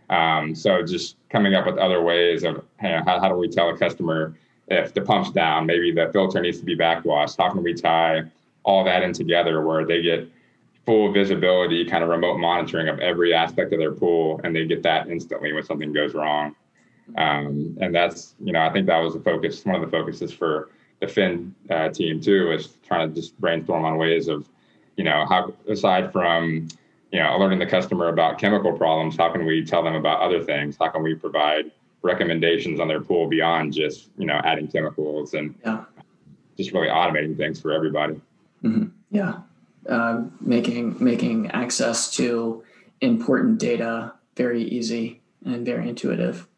Um, 0.10 0.55
so 0.55 0.84
just 0.84 1.17
coming 1.29 1.53
up 1.53 1.67
with 1.67 1.77
other 1.77 2.01
ways 2.01 2.43
of 2.43 2.63
you 2.81 2.89
know, 2.89 3.03
how, 3.05 3.19
how 3.19 3.29
do 3.29 3.36
we 3.36 3.48
tell 3.48 3.69
a 3.69 3.77
customer 3.77 4.36
if 4.67 4.93
the 4.93 5.01
pump's 5.01 5.31
down, 5.31 5.65
maybe 5.65 5.91
the 5.91 6.10
filter 6.12 6.41
needs 6.41 6.60
to 6.60 6.65
be 6.65 6.75
backwashed. 6.75 7.38
How 7.38 7.51
can 7.51 7.63
we 7.63 7.74
tie 7.74 8.24
all 8.63 8.84
that 8.84 9.03
in 9.03 9.13
together 9.13 9.65
where 9.65 9.86
they 9.86 10.01
get 10.01 10.29
full 10.86 11.12
visibility, 11.12 11.86
kind 11.86 12.03
of 12.03 12.10
remote 12.10 12.38
monitoring 12.38 12.88
of 12.88 13.00
every 13.00 13.34
aspect 13.34 13.74
of 13.74 13.79
their 13.79 13.91
pool, 13.91 14.41
and 14.43 14.55
they 14.55 14.65
get 14.65 14.84
that 14.84 15.08
instantly 15.08 15.53
when 15.53 15.63
something 15.63 15.93
goes 15.93 16.13
wrong. 16.13 16.55
Um, 17.17 17.77
and 17.81 17.93
that's, 17.93 18.35
you 18.39 18.53
know, 18.53 18.61
I 18.61 18.71
think 18.71 18.87
that 18.87 18.97
was 18.97 19.13
the 19.13 19.19
focus, 19.19 19.65
one 19.65 19.75
of 19.75 19.81
the 19.81 19.87
focuses 19.87 20.31
for 20.31 20.69
the 20.99 21.07
pHin 21.07 21.51
uh, 21.69 21.89
team 21.89 22.21
too, 22.21 22.51
is 22.51 22.69
trying 22.85 23.09
to 23.09 23.15
just 23.15 23.39
brainstorm 23.39 23.85
on 23.85 23.97
ways 23.97 24.27
of, 24.27 24.47
you 24.97 25.03
know, 25.03 25.25
how 25.27 25.53
aside 25.67 26.11
from, 26.11 26.67
you 27.11 27.19
know, 27.19 27.35
alerting 27.35 27.59
the 27.59 27.65
customer 27.65 28.09
about 28.09 28.37
chemical 28.37 28.73
problems, 28.73 29.15
how 29.17 29.31
can 29.31 29.45
we 29.45 29.65
tell 29.65 29.83
them 29.83 29.95
about 29.95 30.21
other 30.21 30.43
things? 30.43 30.77
How 30.79 30.89
can 30.89 31.03
we 31.03 31.15
provide 31.15 31.71
recommendations 32.01 32.79
on 32.79 32.87
their 32.87 33.01
pool 33.01 33.27
beyond 33.27 33.73
just, 33.73 34.09
you 34.17 34.25
know, 34.25 34.39
adding 34.43 34.67
chemicals 34.67 35.33
and 35.33 35.55
yeah. 35.65 35.85
just 36.57 36.71
really 36.71 36.87
automating 36.87 37.35
things 37.37 37.59
for 37.59 37.71
everybody? 37.71 38.21
Mm-hmm. 38.63 38.87
Yeah, 39.11 39.39
uh, 39.87 40.23
making 40.41 40.97
making 41.03 41.49
access 41.51 42.13
to 42.17 42.63
important 43.01 43.59
data 43.59 44.13
very 44.35 44.63
easy 44.63 45.21
and 45.45 45.65
very 45.65 45.87
intuitive. 45.87 46.49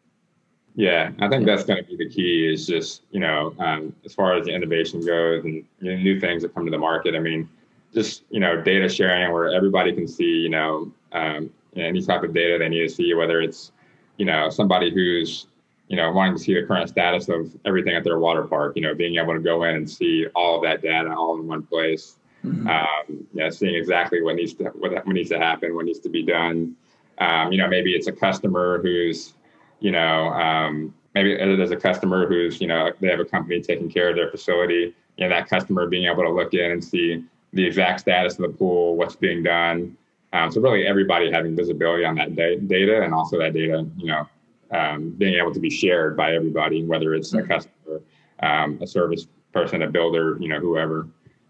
Yeah, 0.75 1.11
I 1.19 1.27
think 1.27 1.45
that's 1.45 1.63
going 1.63 1.83
to 1.83 1.89
be 1.89 1.97
the 1.97 2.09
key. 2.09 2.51
Is 2.51 2.65
just 2.65 3.03
you 3.11 3.19
know, 3.19 3.53
um, 3.59 3.93
as 4.05 4.13
far 4.13 4.37
as 4.37 4.45
the 4.45 4.53
innovation 4.53 5.05
goes 5.05 5.43
and 5.43 5.65
you 5.79 5.91
know, 5.91 5.97
new 5.97 6.19
things 6.19 6.43
that 6.43 6.53
come 6.53 6.65
to 6.65 6.71
the 6.71 6.77
market. 6.77 7.15
I 7.15 7.19
mean, 7.19 7.49
just 7.93 8.23
you 8.29 8.39
know, 8.39 8.61
data 8.61 8.87
sharing 8.87 9.31
where 9.33 9.53
everybody 9.53 9.93
can 9.93 10.07
see 10.07 10.23
you 10.23 10.49
know, 10.49 10.91
um, 11.11 11.49
any 11.75 12.01
type 12.01 12.23
of 12.23 12.33
data 12.33 12.57
they 12.57 12.69
need 12.69 12.87
to 12.87 12.89
see, 12.89 13.13
whether 13.13 13.41
it's 13.41 13.71
you 14.17 14.25
know 14.25 14.49
somebody 14.49 14.93
who's 14.93 15.47
you 15.89 15.97
know 15.97 16.11
wanting 16.11 16.37
to 16.37 16.39
see 16.41 16.53
the 16.53 16.65
current 16.65 16.87
status 16.87 17.27
of 17.27 17.53
everything 17.65 17.95
at 17.95 18.03
their 18.05 18.19
water 18.19 18.43
park. 18.43 18.73
You 18.75 18.83
know, 18.83 18.95
being 18.95 19.17
able 19.17 19.33
to 19.33 19.41
go 19.41 19.63
in 19.63 19.75
and 19.75 19.89
see 19.89 20.27
all 20.35 20.57
of 20.57 20.63
that 20.63 20.81
data 20.81 21.13
all 21.13 21.37
in 21.37 21.47
one 21.47 21.63
place. 21.63 22.15
Mm-hmm. 22.45 22.67
Um, 22.67 23.27
yeah, 23.33 23.49
seeing 23.49 23.75
exactly 23.75 24.21
what 24.21 24.35
needs 24.35 24.53
to 24.55 24.65
what, 24.65 24.93
what 24.93 25.07
needs 25.07 25.29
to 25.29 25.37
happen, 25.37 25.75
what 25.75 25.85
needs 25.85 25.99
to 25.99 26.09
be 26.09 26.23
done. 26.23 26.75
Um, 27.17 27.51
you 27.51 27.57
know, 27.57 27.67
maybe 27.67 27.93
it's 27.93 28.07
a 28.07 28.11
customer 28.11 28.81
who's 28.81 29.33
you 29.81 29.91
know, 29.91 30.29
um, 30.29 30.93
maybe 31.13 31.35
there's 31.35 31.71
a 31.71 31.75
customer 31.75 32.27
who's, 32.27 32.61
you 32.61 32.67
know, 32.67 32.91
they 33.01 33.09
have 33.09 33.19
a 33.19 33.25
company 33.25 33.59
taking 33.61 33.89
care 33.89 34.09
of 34.09 34.15
their 34.15 34.29
facility, 34.29 34.95
you 35.17 35.27
know, 35.27 35.29
that 35.29 35.49
customer 35.49 35.87
being 35.87 36.05
able 36.05 36.23
to 36.23 36.29
look 36.29 36.53
in 36.53 36.71
and 36.71 36.83
see 36.83 37.25
the 37.51 37.65
exact 37.65 37.99
status 37.99 38.39
of 38.39 38.43
the 38.43 38.57
pool, 38.57 38.95
what's 38.95 39.15
being 39.15 39.43
done. 39.43 39.97
Um, 40.33 40.51
so 40.51 40.61
really 40.61 40.87
everybody 40.87 41.29
having 41.29 41.55
visibility 41.55 42.05
on 42.05 42.15
that 42.15 42.35
da- 42.35 42.59
data 42.59 43.01
and 43.01 43.13
also 43.13 43.37
that 43.39 43.53
data, 43.53 43.85
you 43.97 44.07
know, 44.07 44.29
um, 44.71 45.09
being 45.17 45.33
able 45.33 45.53
to 45.53 45.59
be 45.59 45.69
shared 45.69 46.15
by 46.15 46.33
everybody, 46.33 46.85
whether 46.85 47.13
it's 47.13 47.33
a 47.33 47.37
mm-hmm. 47.37 47.51
customer, 47.51 48.01
um, 48.41 48.79
a 48.81 48.87
service 48.87 49.27
person, 49.51 49.81
a 49.81 49.87
builder, 49.87 50.37
you 50.39 50.47
know, 50.47 50.59
whoever. 50.59 51.09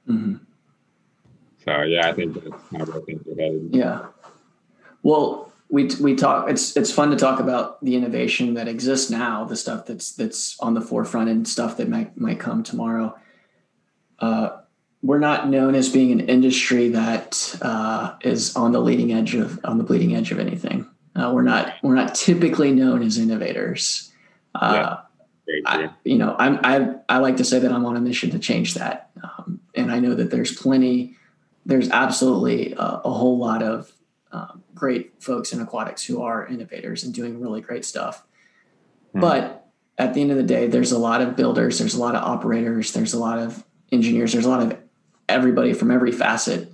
Mm-hmm. 0.10 0.38
So 1.64 1.84
yeah, 1.84 2.10
I 2.10 2.14
think 2.14 2.34
that's 2.34 2.64
how 2.72 2.98
I 2.98 3.02
think 3.06 3.22
we're 3.26 3.36
headed. 3.36 3.70
Yeah. 3.72 4.08
Well, 5.04 5.51
we 5.72 5.86
we 6.02 6.16
talk 6.16 6.50
it's 6.50 6.76
it's 6.76 6.92
fun 6.92 7.10
to 7.12 7.16
talk 7.16 7.40
about 7.40 7.84
the 7.84 7.96
innovation 7.96 8.54
that 8.56 8.68
exists 8.68 9.10
now 9.10 9.46
the 9.46 9.56
stuff 9.56 9.86
that's 9.86 10.12
that's 10.12 10.60
on 10.60 10.74
the 10.74 10.82
forefront 10.82 11.30
and 11.30 11.48
stuff 11.48 11.78
that 11.78 11.88
might 11.88 12.16
might 12.18 12.40
come 12.40 12.62
tomorrow. 12.62 13.18
Uh, 14.20 14.58
we're 15.02 15.18
not 15.18 15.50
known 15.50 15.74
as 15.74 15.90
being 15.90 16.12
an 16.12 16.20
industry 16.30 16.90
that 16.90 17.58
uh, 17.62 18.16
is 18.22 18.56
on 18.56 18.74
the 18.74 18.82
leading 18.82 19.14
edge 19.14 19.34
of 19.34 19.60
on 19.64 19.78
the 19.78 19.84
bleeding 19.84 20.14
edge 20.14 20.32
of 20.32 20.40
anything. 20.40 20.86
Uh, 21.16 21.32
we're 21.34 21.42
not 21.42 21.74
we're 21.82 21.96
not 21.96 22.14
typically 22.16 22.72
known 22.72 23.02
as 23.02 23.18
innovators. 23.18 24.12
Uh, 24.54 24.98
yeah. 25.48 25.62
I, 25.66 25.90
you 26.04 26.18
know 26.18 26.36
I'm, 26.38 26.60
I, 26.64 26.96
I 27.10 27.18
like 27.18 27.38
to 27.38 27.44
say 27.44 27.60
that 27.60 27.74
i'm 27.74 27.84
on 27.84 27.98
a 27.98 28.00
mission 28.00 28.30
to 28.32 28.40
change 28.40 28.76
that. 28.76 29.10
Um, 29.22 29.60
and 29.76 29.92
i 29.92 30.00
know 30.00 30.16
that 30.16 30.32
there's 30.32 30.56
plenty 30.56 31.18
there's 31.66 31.90
absolutely 31.90 32.74
a, 32.74 33.02
a 33.04 33.12
whole 33.12 33.38
lot 33.38 33.62
of 33.62 33.92
um, 34.32 34.64
great 34.74 35.14
folks 35.20 35.54
in 35.54 35.62
aquatics 35.62 36.04
who 36.06 36.22
are 36.22 36.48
innovators 36.48 37.04
and 37.04 37.14
doing 37.14 37.40
really 37.40 37.62
great 37.62 37.86
stuff. 37.86 38.24
Mm-hmm. 39.10 39.22
But 39.22 39.68
at 39.98 40.14
the 40.14 40.22
end 40.22 40.32
of 40.32 40.38
the 40.38 40.44
day, 40.44 40.68
there's 40.68 40.92
a 40.92 41.00
lot 41.00 41.22
of 41.22 41.36
builders, 41.36 41.80
there's 41.80 41.96
a 41.96 42.00
lot 42.00 42.16
of 42.16 42.24
operators, 42.24 42.94
there's 42.94 43.14
a 43.14 43.20
lot 43.20 43.40
of 43.40 43.64
engineers, 43.92 44.34
there's 44.34 44.46
a 44.46 44.50
lot 44.50 44.62
of 44.62 44.78
everybody 45.28 45.74
from 45.74 45.92
every 45.92 46.12
facet 46.12 46.72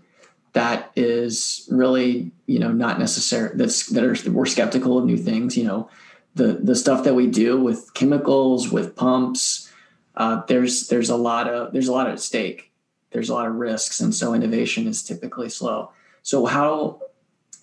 that 0.54 0.92
is 0.96 1.68
really, 1.72 2.32
you 2.48 2.58
know, 2.58 2.72
not 2.72 3.00
necessary 3.00 3.52
that's 3.56 3.88
that 3.88 4.04
are 4.04 4.32
we're 4.32 4.46
skeptical 4.46 4.98
of 4.98 5.06
new 5.06 5.18
things. 5.18 5.56
You 5.58 5.66
know, 5.66 5.90
the 6.36 6.54
the 6.54 6.76
stuff 6.76 7.04
that 7.04 7.14
we 7.14 7.28
do 7.28 7.62
with 7.62 7.94
chemicals, 7.94 8.72
with 8.72 8.96
pumps, 8.96 9.72
uh, 10.16 10.42
there's 10.48 10.88
there's 10.88 11.10
a 11.10 11.16
lot 11.16 11.48
of 11.48 11.74
there's 11.74 11.88
a 11.88 11.92
lot 11.92 12.10
at 12.10 12.20
stake. 12.20 12.72
There's 13.12 13.30
a 13.30 13.34
lot 13.34 13.48
of 13.48 13.56
risks, 13.56 14.00
and 14.00 14.14
so 14.14 14.34
innovation 14.34 14.88
is 14.88 15.04
typically 15.04 15.50
slow. 15.50 15.92
So 16.24 16.46
how 16.46 17.02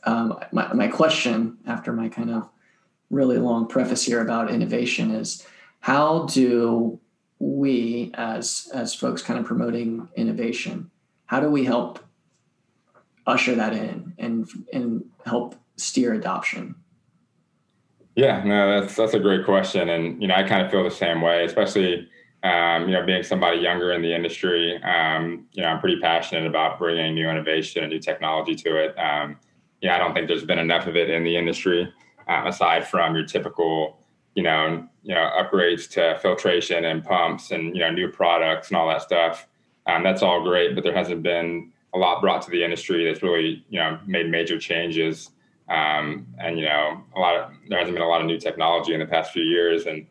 um, 0.06 0.38
my, 0.52 0.72
my 0.72 0.88
question 0.88 1.58
after 1.66 1.92
my 1.92 2.08
kind 2.08 2.30
of 2.30 2.48
really 3.10 3.38
long 3.38 3.66
preface 3.66 4.04
here 4.04 4.20
about 4.20 4.50
innovation 4.50 5.10
is 5.10 5.46
how 5.80 6.26
do 6.26 7.00
we 7.38 8.10
as 8.14 8.68
as 8.72 8.94
folks 8.94 9.22
kind 9.22 9.38
of 9.38 9.44
promoting 9.44 10.08
innovation 10.16 10.90
how 11.26 11.40
do 11.40 11.50
we 11.50 11.64
help 11.64 11.98
usher 13.26 13.54
that 13.54 13.72
in 13.72 14.12
and 14.18 14.48
and 14.72 15.04
help 15.24 15.54
steer 15.76 16.14
adoption? 16.14 16.74
Yeah 18.14 18.42
no 18.44 18.80
that's 18.80 18.96
that's 18.96 19.14
a 19.14 19.20
great 19.20 19.44
question. 19.44 19.88
And 19.88 20.20
you 20.20 20.28
know 20.28 20.34
i 20.34 20.42
kind 20.42 20.64
of 20.64 20.70
feel 20.70 20.84
the 20.84 20.90
same 20.90 21.20
way 21.20 21.44
especially 21.44 22.08
um, 22.42 22.88
you 22.88 22.92
know 22.92 23.04
being 23.04 23.22
somebody 23.22 23.58
younger 23.58 23.92
in 23.92 24.02
the 24.02 24.14
industry 24.14 24.80
um, 24.82 25.46
you 25.52 25.62
know 25.62 25.68
i'm 25.68 25.80
pretty 25.80 25.98
passionate 26.00 26.46
about 26.46 26.78
bringing 26.78 27.14
new 27.14 27.28
innovation 27.28 27.82
and 27.82 27.92
new 27.92 27.98
technology 27.98 28.54
to 28.54 28.76
it. 28.76 28.98
Um, 28.98 29.38
yeah, 29.84 29.94
I 29.94 29.98
don't 29.98 30.14
think 30.14 30.28
there's 30.28 30.46
been 30.46 30.58
enough 30.58 30.86
of 30.86 30.96
it 30.96 31.10
in 31.10 31.24
the 31.24 31.36
industry, 31.36 31.92
um, 32.26 32.46
aside 32.46 32.88
from 32.88 33.14
your 33.14 33.26
typical, 33.26 33.98
you 34.34 34.42
know, 34.42 34.88
you 35.02 35.14
know, 35.14 35.30
upgrades 35.38 35.90
to 35.90 36.18
filtration 36.22 36.86
and 36.86 37.04
pumps 37.04 37.50
and 37.50 37.76
you 37.76 37.82
know 37.82 37.90
new 37.90 38.08
products 38.08 38.68
and 38.68 38.78
all 38.78 38.88
that 38.88 39.02
stuff. 39.02 39.46
Um, 39.86 40.02
that's 40.02 40.22
all 40.22 40.42
great, 40.42 40.74
but 40.74 40.84
there 40.84 40.96
hasn't 40.96 41.22
been 41.22 41.70
a 41.92 41.98
lot 41.98 42.22
brought 42.22 42.40
to 42.42 42.50
the 42.50 42.64
industry 42.64 43.04
that's 43.04 43.22
really 43.22 43.62
you 43.68 43.78
know 43.78 43.98
made 44.06 44.30
major 44.30 44.58
changes. 44.58 45.32
Um, 45.68 46.28
and 46.38 46.58
you 46.58 46.64
know, 46.64 47.02
a 47.14 47.20
lot 47.20 47.36
of 47.36 47.50
there 47.68 47.78
hasn't 47.78 47.94
been 47.94 48.02
a 48.02 48.08
lot 48.08 48.22
of 48.22 48.26
new 48.26 48.40
technology 48.40 48.94
in 48.94 49.00
the 49.00 49.06
past 49.06 49.32
few 49.32 49.44
years, 49.44 49.84
and 49.84 50.06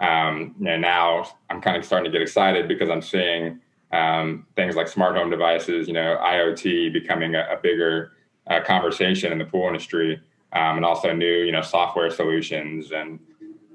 um, 0.00 0.54
you 0.58 0.66
know, 0.66 0.76
now 0.76 1.26
I'm 1.48 1.62
kind 1.62 1.78
of 1.78 1.86
starting 1.86 2.04
to 2.04 2.10
get 2.10 2.20
excited 2.20 2.68
because 2.68 2.90
I'm 2.90 3.00
seeing 3.00 3.58
um, 3.90 4.46
things 4.54 4.76
like 4.76 4.86
smart 4.86 5.16
home 5.16 5.30
devices, 5.30 5.88
you 5.88 5.94
know, 5.94 6.20
IoT 6.22 6.92
becoming 6.92 7.36
a, 7.36 7.48
a 7.50 7.56
bigger 7.62 8.13
uh, 8.48 8.60
conversation 8.60 9.32
in 9.32 9.38
the 9.38 9.44
pool 9.44 9.66
industry, 9.66 10.20
um, 10.52 10.76
and 10.76 10.84
also 10.84 11.12
new 11.12 11.44
you 11.44 11.52
know 11.52 11.62
software 11.62 12.10
solutions 12.10 12.92
and 12.92 13.18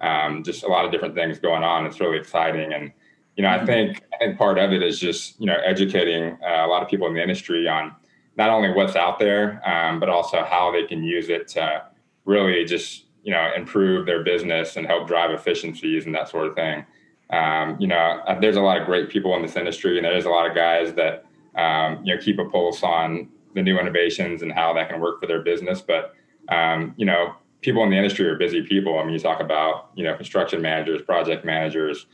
um, 0.02 0.44
just 0.44 0.64
a 0.64 0.68
lot 0.68 0.86
of 0.86 0.92
different 0.92 1.16
things 1.16 1.40
going 1.40 1.64
on. 1.64 1.86
It's 1.86 2.00
really 2.00 2.18
exciting, 2.18 2.74
and 2.74 2.92
you 3.36 3.44
know 3.44 3.50
I 3.50 3.58
mm-hmm. 3.58 3.66
think 3.66 4.04
I 4.14 4.18
think 4.18 4.38
part 4.38 4.58
of 4.58 4.72
it 4.72 4.82
is 4.82 5.00
just 5.00 5.40
you 5.40 5.46
know 5.46 5.58
educating 5.66 6.38
uh, 6.44 6.66
a 6.66 6.68
lot 6.68 6.84
of 6.84 6.90
people 6.90 7.08
in 7.08 7.14
the 7.14 7.22
industry 7.22 7.68
on 7.68 7.96
not 8.38 8.50
only 8.50 8.72
what's 8.72 8.96
out 8.96 9.20
there, 9.20 9.62
um, 9.68 10.00
but 10.00 10.10
also 10.10 10.44
how 10.44 10.72
they 10.72 10.86
can 10.86 11.04
use 11.04 11.30
it 11.30 11.48
to 11.50 11.84
really 12.26 12.64
just 12.64 13.06
you 13.24 13.34
know 13.34 13.52
improve 13.56 14.06
their 14.06 14.24
business 14.24 14.78
and 14.78 14.86
help 14.88 15.08
drive 15.08 15.32
efficiencies 15.32 16.06
and 16.06 16.16
that 16.16 16.30
sort 16.30 16.48
of 16.48 16.56
thing. 16.56 16.86
Um, 17.32 17.78
you 17.80 17.88
know, 17.88 17.96
uh, 18.26 18.40
there's 18.40 18.56
a 18.56 18.62
lot 18.62 18.80
of 18.80 18.88
great 18.88 19.10
people 19.10 19.36
in 19.36 19.42
this 19.42 19.56
industry, 19.56 19.98
and 19.98 20.06
there's 20.06 20.26
a 20.26 20.30
lot 20.30 20.50
of 20.50 20.56
guys 20.56 20.94
that 20.94 21.26
um, 21.56 22.04
you 22.04 22.16
know 22.16 22.22
keep 22.22 22.40
a 22.40 22.46
pulse 22.46 22.84
on 22.84 23.30
the 23.54 23.62
new 23.62 23.80
innovations 23.80 24.42
and 24.42 24.52
how 24.52 24.74
that 24.74 24.90
can 24.90 25.00
work 25.00 25.20
for 25.20 25.28
their 25.28 25.42
business. 25.42 25.82
But 25.82 26.14
um, 26.50 26.94
you 26.98 27.06
know, 27.06 27.36
people 27.62 27.84
in 27.84 27.90
the 27.90 27.98
industry 27.98 28.28
are 28.28 28.36
busy 28.36 28.62
people. 28.62 29.00
I 29.00 29.04
mean, 29.04 29.14
you 29.14 29.20
talk 29.20 29.40
about 29.40 29.92
you 29.96 30.04
know 30.04 30.16
construction 30.16 30.62
managers, 30.62 31.02
project 31.02 31.46
managers, 31.46 32.06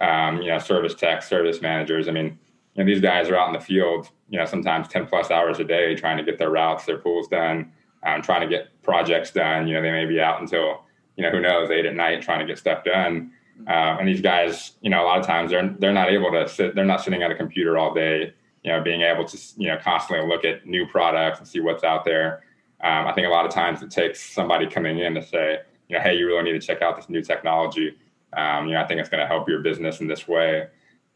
um, 0.00 0.42
you 0.42 0.48
know, 0.48 0.58
service 0.58 0.94
techs, 0.94 1.28
service 1.28 1.60
managers. 1.60 2.08
I 2.08 2.12
mean, 2.12 2.38
you 2.74 2.84
know, 2.84 2.84
these 2.84 3.00
guys 3.00 3.28
are 3.28 3.36
out 3.36 3.48
in 3.48 3.52
the 3.52 3.60
field, 3.60 4.08
you 4.28 4.38
know, 4.38 4.44
sometimes 4.44 4.88
ten 4.88 5.06
plus 5.06 5.30
hours 5.30 5.58
a 5.58 5.64
day 5.64 5.94
trying 5.94 6.16
to 6.16 6.24
get 6.24 6.38
their 6.38 6.50
routes, 6.50 6.84
their 6.84 6.98
pools 6.98 7.28
done, 7.28 7.72
um, 8.04 8.22
trying 8.22 8.42
to 8.42 8.48
get 8.48 8.82
projects 8.82 9.30
done. 9.30 9.66
You 9.66 9.74
know, 9.74 9.82
they 9.82 9.92
may 9.92 10.06
be 10.06 10.20
out 10.20 10.40
until 10.40 10.82
you 11.16 11.22
know 11.22 11.30
who 11.30 11.40
knows 11.40 11.70
eight 11.70 11.86
at 11.86 11.94
night 11.94 12.22
trying 12.22 12.40
to 12.40 12.46
get 12.46 12.58
stuff 12.58 12.84
done. 12.84 13.32
Uh, 13.68 13.98
and 13.98 14.08
these 14.08 14.22
guys, 14.22 14.72
you 14.80 14.88
know, 14.88 15.02
a 15.02 15.06
lot 15.06 15.18
of 15.18 15.26
times 15.26 15.50
they're 15.50 15.74
they're 15.78 15.92
not 15.92 16.10
able 16.10 16.30
to 16.30 16.48
sit. 16.48 16.74
They're 16.74 16.84
not 16.84 17.02
sitting 17.02 17.22
at 17.22 17.30
a 17.30 17.34
computer 17.34 17.76
all 17.78 17.92
day 17.92 18.32
you 18.62 18.70
know, 18.70 18.82
being 18.82 19.02
able 19.02 19.24
to, 19.24 19.38
you 19.56 19.68
know, 19.68 19.78
constantly 19.78 20.26
look 20.26 20.44
at 20.44 20.66
new 20.66 20.86
products 20.86 21.38
and 21.38 21.48
see 21.48 21.60
what's 21.60 21.84
out 21.84 22.04
there. 22.04 22.42
Um, 22.82 23.06
I 23.06 23.12
think 23.12 23.26
a 23.26 23.30
lot 23.30 23.46
of 23.46 23.52
times 23.52 23.82
it 23.82 23.90
takes 23.90 24.20
somebody 24.20 24.66
coming 24.66 24.98
in 24.98 25.14
to 25.14 25.22
say, 25.22 25.60
you 25.88 25.96
know, 25.96 26.02
hey, 26.02 26.16
you 26.16 26.26
really 26.26 26.42
need 26.42 26.60
to 26.60 26.66
check 26.66 26.82
out 26.82 26.96
this 26.96 27.08
new 27.08 27.22
technology. 27.22 27.96
Um, 28.32 28.68
you 28.68 28.74
know, 28.74 28.80
I 28.80 28.86
think 28.86 29.00
it's 29.00 29.08
going 29.08 29.20
to 29.20 29.26
help 29.26 29.48
your 29.48 29.60
business 29.60 30.00
in 30.00 30.06
this 30.06 30.28
way. 30.28 30.68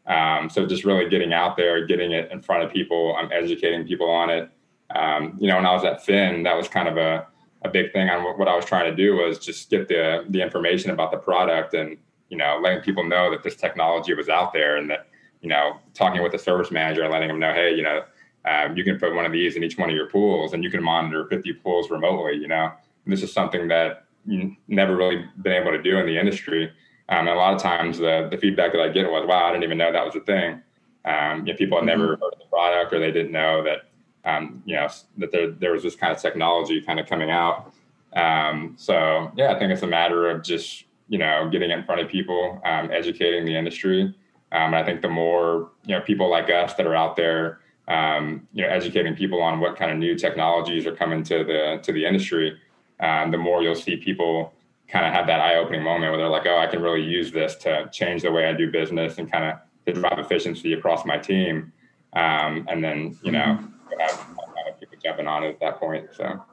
Um, 0.05 0.49
so 0.49 0.65
just 0.65 0.85
really 0.85 1.09
getting 1.09 1.33
out 1.33 1.57
there, 1.57 1.85
getting 1.85 2.11
it 2.11 2.31
in 2.31 2.41
front 2.41 2.63
of 2.63 2.71
people, 2.71 3.15
I'm 3.17 3.31
educating 3.31 3.87
people 3.87 4.09
on 4.09 4.29
it. 4.29 4.49
Um, 4.93 5.37
you 5.39 5.47
know, 5.47 5.55
when 5.55 5.65
I 5.65 5.73
was 5.73 5.83
at 5.83 6.05
pHin, 6.05 6.43
that 6.43 6.55
was 6.55 6.67
kind 6.67 6.87
of 6.87 6.97
a, 6.97 7.25
a 7.63 7.69
big 7.69 7.91
thing 7.91 8.09
on 8.09 8.23
what, 8.23 8.37
what 8.37 8.47
I 8.47 8.55
was 8.55 8.65
trying 8.65 8.89
to 8.89 8.95
do 8.95 9.15
was 9.15 9.39
just 9.39 9.69
get 9.69 9.87
the 9.87 10.25
the 10.29 10.41
information 10.41 10.91
about 10.91 11.11
the 11.11 11.17
product 11.17 11.73
and 11.73 11.97
you 12.29 12.37
know 12.37 12.59
letting 12.61 12.81
people 12.81 13.03
know 13.03 13.31
that 13.31 13.41
this 13.43 13.55
technology 13.55 14.13
was 14.13 14.29
out 14.29 14.53
there 14.53 14.77
and 14.77 14.89
that 14.89 15.07
you 15.45 15.49
know 15.49 15.77
talking 15.93 16.23
with 16.23 16.31
the 16.31 16.39
service 16.39 16.71
manager 16.71 17.03
and 17.03 17.13
letting 17.13 17.27
them 17.27 17.39
know, 17.39 17.53
hey, 17.53 17.75
you 17.75 17.83
know, 17.83 18.03
um, 18.45 18.75
you 18.75 18.83
can 18.83 18.97
put 18.97 19.13
one 19.13 19.25
of 19.25 19.31
these 19.31 19.55
in 19.55 19.63
each 19.63 19.77
one 19.77 19.91
of 19.91 19.95
your 19.95 20.09
pools 20.09 20.53
and 20.53 20.63
you 20.63 20.71
can 20.71 20.83
monitor 20.83 21.27
50 21.27 21.53
pools 21.53 21.91
remotely. 21.91 22.33
You 22.33 22.47
know, 22.47 22.71
and 23.03 23.13
this 23.13 23.21
is 23.21 23.31
something 23.31 23.67
that 23.67 24.05
you 24.25 24.55
never 24.67 24.95
really 24.95 25.23
been 25.43 25.53
able 25.53 25.71
to 25.71 25.81
do 25.81 25.99
in 25.99 26.07
the 26.07 26.17
industry. 26.17 26.71
Um, 27.09 27.27
and 27.27 27.29
a 27.29 27.35
lot 27.35 27.53
of 27.53 27.61
times 27.61 27.99
the, 27.99 28.27
the 28.31 28.37
feedback 28.37 28.71
that 28.71 28.81
I 28.81 28.89
get 28.89 29.07
was, 29.09 29.27
wow, 29.27 29.45
I 29.45 29.51
didn't 29.51 29.65
even 29.65 29.77
know 29.77 29.91
that 29.91 30.03
was 30.03 30.15
a 30.15 30.21
thing. 30.21 30.63
Um, 31.05 31.45
you 31.45 31.53
know, 31.53 31.57
people 31.57 31.77
had 31.77 31.85
never 31.85 32.15
mm-hmm. 32.15 32.23
heard 32.23 32.33
of 32.33 32.39
the 32.39 32.45
product 32.45 32.91
or 32.91 32.99
they 32.99 33.11
didn't 33.11 33.31
know 33.31 33.63
that, 33.63 33.89
um, 34.27 34.63
you 34.65 34.75
know, 34.75 34.87
that 35.19 35.31
there, 35.31 35.51
there 35.51 35.71
was 35.73 35.83
this 35.83 35.95
kind 35.95 36.11
of 36.11 36.19
technology 36.19 36.81
kind 36.81 36.99
of 36.99 37.05
coming 37.05 37.29
out. 37.29 37.71
Um, 38.15 38.73
so 38.77 39.31
yeah, 39.35 39.53
I 39.53 39.59
think 39.59 39.71
it's 39.71 39.83
a 39.83 39.87
matter 39.87 40.27
of 40.31 40.41
just, 40.41 40.85
you 41.07 41.19
know, 41.19 41.47
getting 41.51 41.69
in 41.69 41.83
front 41.83 42.01
of 42.01 42.09
people, 42.09 42.59
um, 42.65 42.89
educating 42.91 43.45
the 43.45 43.55
industry. 43.55 44.15
Um, 44.55 44.73
and 44.73 44.75
I 44.75 44.83
think 44.83 45.01
the 45.01 45.09
more, 45.09 45.71
you 45.85 45.95
know, 45.95 46.01
people 46.01 46.29
like 46.29 46.49
us 46.49 46.75
that 46.75 46.87
are 46.87 46.95
out 46.95 47.15
there, 47.15 47.59
um, 47.87 48.47
you 48.53 48.63
know, 48.63 48.69
educating 48.69 49.15
people 49.15 49.41
on 49.41 49.59
what 49.59 49.75
kind 49.75 49.91
of 49.91 49.97
new 49.97 50.15
technologies 50.15 50.85
are 50.85 50.95
coming 50.95 51.23
to 51.23 51.43
the, 51.43 51.79
to 51.83 51.91
the 51.91 52.05
industry, 52.05 52.57
the 52.99 53.37
more 53.37 53.61
you'll 53.61 53.75
see 53.75 53.97
people, 53.97 54.53
kind 54.87 55.05
of 55.05 55.13
have 55.13 55.27
that 55.27 55.41
eye-opening 55.41 55.83
moment 55.83 56.11
where 56.11 56.17
they're 56.17 56.29
like, 56.29 56.45
"Oh, 56.45 56.57
I 56.57 56.67
can 56.67 56.81
really 56.81 57.03
use 57.03 57.31
this 57.31 57.55
to 57.57 57.89
change 57.91 58.21
the 58.21 58.31
way 58.31 58.45
I 58.45 58.53
do 58.53 58.71
business 58.71 59.17
and 59.17 59.31
kind 59.31 59.45
of 59.45 59.59
to 59.85 59.93
drive 59.93 60.19
efficiency 60.19 60.73
across 60.73 61.05
my 61.05 61.17
team." 61.17 61.73
Um, 62.13 62.65
and 62.69 62.83
then 62.83 63.17
you 63.23 63.31
know, 63.31 63.59
mm-hmm. 63.59 63.99
have, 63.99 64.79
people 64.79 64.97
jumping 65.03 65.27
on 65.27 65.43
it 65.43 65.49
at 65.49 65.59
that 65.59 65.79
point. 65.79 66.09
So, 66.15 66.43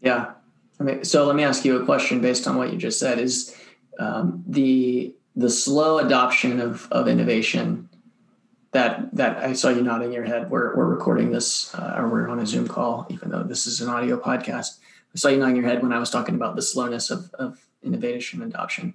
yeah. 0.00 0.32
I 0.78 0.82
mean, 0.82 1.04
so 1.04 1.26
let 1.26 1.36
me 1.36 1.44
ask 1.44 1.64
you 1.64 1.80
a 1.80 1.84
question 1.84 2.20
based 2.20 2.46
on 2.46 2.56
what 2.56 2.72
you 2.72 2.78
just 2.78 2.98
said: 2.98 3.18
Is 3.18 3.54
um, 3.98 4.42
the 4.46 5.14
the 5.36 5.50
slow 5.50 5.98
adoption 5.98 6.60
of 6.60 6.88
of 6.90 7.08
innovation 7.08 7.88
that 8.72 9.14
that 9.14 9.38
I 9.38 9.52
saw 9.52 9.70
you 9.70 9.82
nodding 9.82 10.12
your 10.12 10.24
head. 10.24 10.50
We're 10.50 10.76
we're 10.76 10.86
recording 10.86 11.30
this, 11.30 11.74
uh, 11.74 11.96
or 11.98 12.08
we're 12.08 12.28
on 12.28 12.38
a 12.38 12.46
Zoom 12.46 12.68
call, 12.68 13.06
even 13.10 13.30
though 13.30 13.42
this 13.42 13.66
is 13.66 13.80
an 13.80 13.88
audio 13.88 14.18
podcast. 14.18 14.78
I 15.14 15.18
saw 15.18 15.28
you 15.28 15.38
nodding 15.38 15.56
your 15.56 15.66
head 15.66 15.82
when 15.82 15.92
I 15.92 15.98
was 15.98 16.10
talking 16.10 16.36
about 16.36 16.54
the 16.54 16.62
slowness 16.62 17.10
of, 17.10 17.30
of 17.34 17.58
innovation 17.82 18.42
and 18.42 18.52
adoption. 18.52 18.94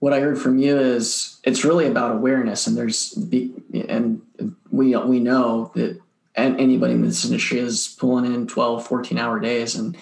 What 0.00 0.12
I 0.12 0.20
heard 0.20 0.38
from 0.38 0.58
you 0.58 0.76
is 0.76 1.40
it's 1.44 1.64
really 1.64 1.86
about 1.86 2.16
awareness, 2.16 2.66
and 2.66 2.76
there's 2.76 3.16
and 3.72 4.22
we 4.70 4.96
we 4.96 5.20
know 5.20 5.70
that 5.74 6.00
anybody 6.36 6.94
in 6.94 7.02
this 7.02 7.24
industry 7.24 7.58
is 7.58 7.96
pulling 7.98 8.26
in 8.32 8.46
12, 8.46 8.86
14 8.86 9.18
hour 9.18 9.40
days, 9.40 9.74
and 9.74 9.96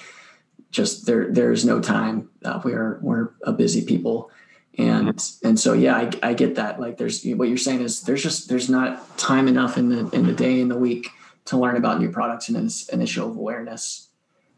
just 0.71 1.07
there 1.07 1.31
there's 1.31 1.65
no 1.65 1.81
time. 1.81 2.31
Uh, 2.45 2.61
we 2.65 2.73
are 2.73 2.99
we're 3.03 3.31
a 3.45 3.53
busy 3.53 3.85
people, 3.85 4.31
and 4.79 5.09
mm-hmm. 5.09 5.47
and 5.47 5.61
so 5.61 5.73
yeah, 5.73 5.97
I, 5.97 6.11
I 6.23 6.35
get 6.35 6.57
that. 6.57 6.81
Like 6.81 6.99
there's 6.99 7.25
what 7.25 7.49
you're 7.49 7.57
saying 7.57 7.83
is 7.83 8.03
there's 8.03 8.23
just 8.23 8.49
there's 8.49 8.69
not 8.69 9.19
time 9.19 9.49
enough 9.49 9.79
in 9.79 9.89
the 9.89 10.09
in 10.11 10.27
the 10.27 10.33
day 10.33 10.61
in 10.61 10.69
the 10.69 10.79
week 10.79 11.09
to 11.47 11.59
learn 11.59 11.77
about 11.77 12.01
new 12.01 12.11
products 12.11 12.49
and 12.49 12.57
an 12.57 12.71
initial 12.93 13.29
awareness 13.29 14.09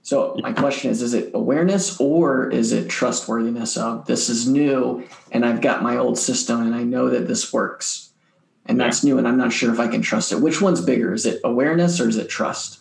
so 0.07 0.37
my 0.41 0.53
question 0.53 0.93
is, 0.93 1.03
is 1.03 1.15
it 1.15 1.33
awareness 1.35 2.01
or 2.01 2.49
is 2.49 2.71
it 2.71 2.89
trustworthiness 2.89 3.77
of 3.77 4.07
this 4.07 4.29
is 4.29 4.47
new 4.47 5.05
and 5.33 5.45
I've 5.45 5.61
got 5.61 5.83
my 5.83 5.97
old 5.97 6.17
system 6.17 6.63
and 6.63 6.77
I 6.77 6.85
know 6.85 7.11
that 7.11 7.27
this 7.27 7.53
works 7.53 8.11
and 8.67 8.79
that's 8.79 9.03
new 9.03 9.19
and 9.19 9.27
I'm 9.27 9.37
not 9.37 9.53
sure 9.53 9.73
if 9.73 9.81
I 9.81 9.89
can 9.89 10.03
trust 10.03 10.31
it. 10.31 10.37
Which 10.37 10.63
one's 10.63 10.81
bigger? 10.81 11.13
Is 11.13 11.27
it 11.27 11.41
awareness 11.43 11.99
or 11.99 12.09
is 12.09 12.19
it 12.19 12.29
trust? 12.29 12.79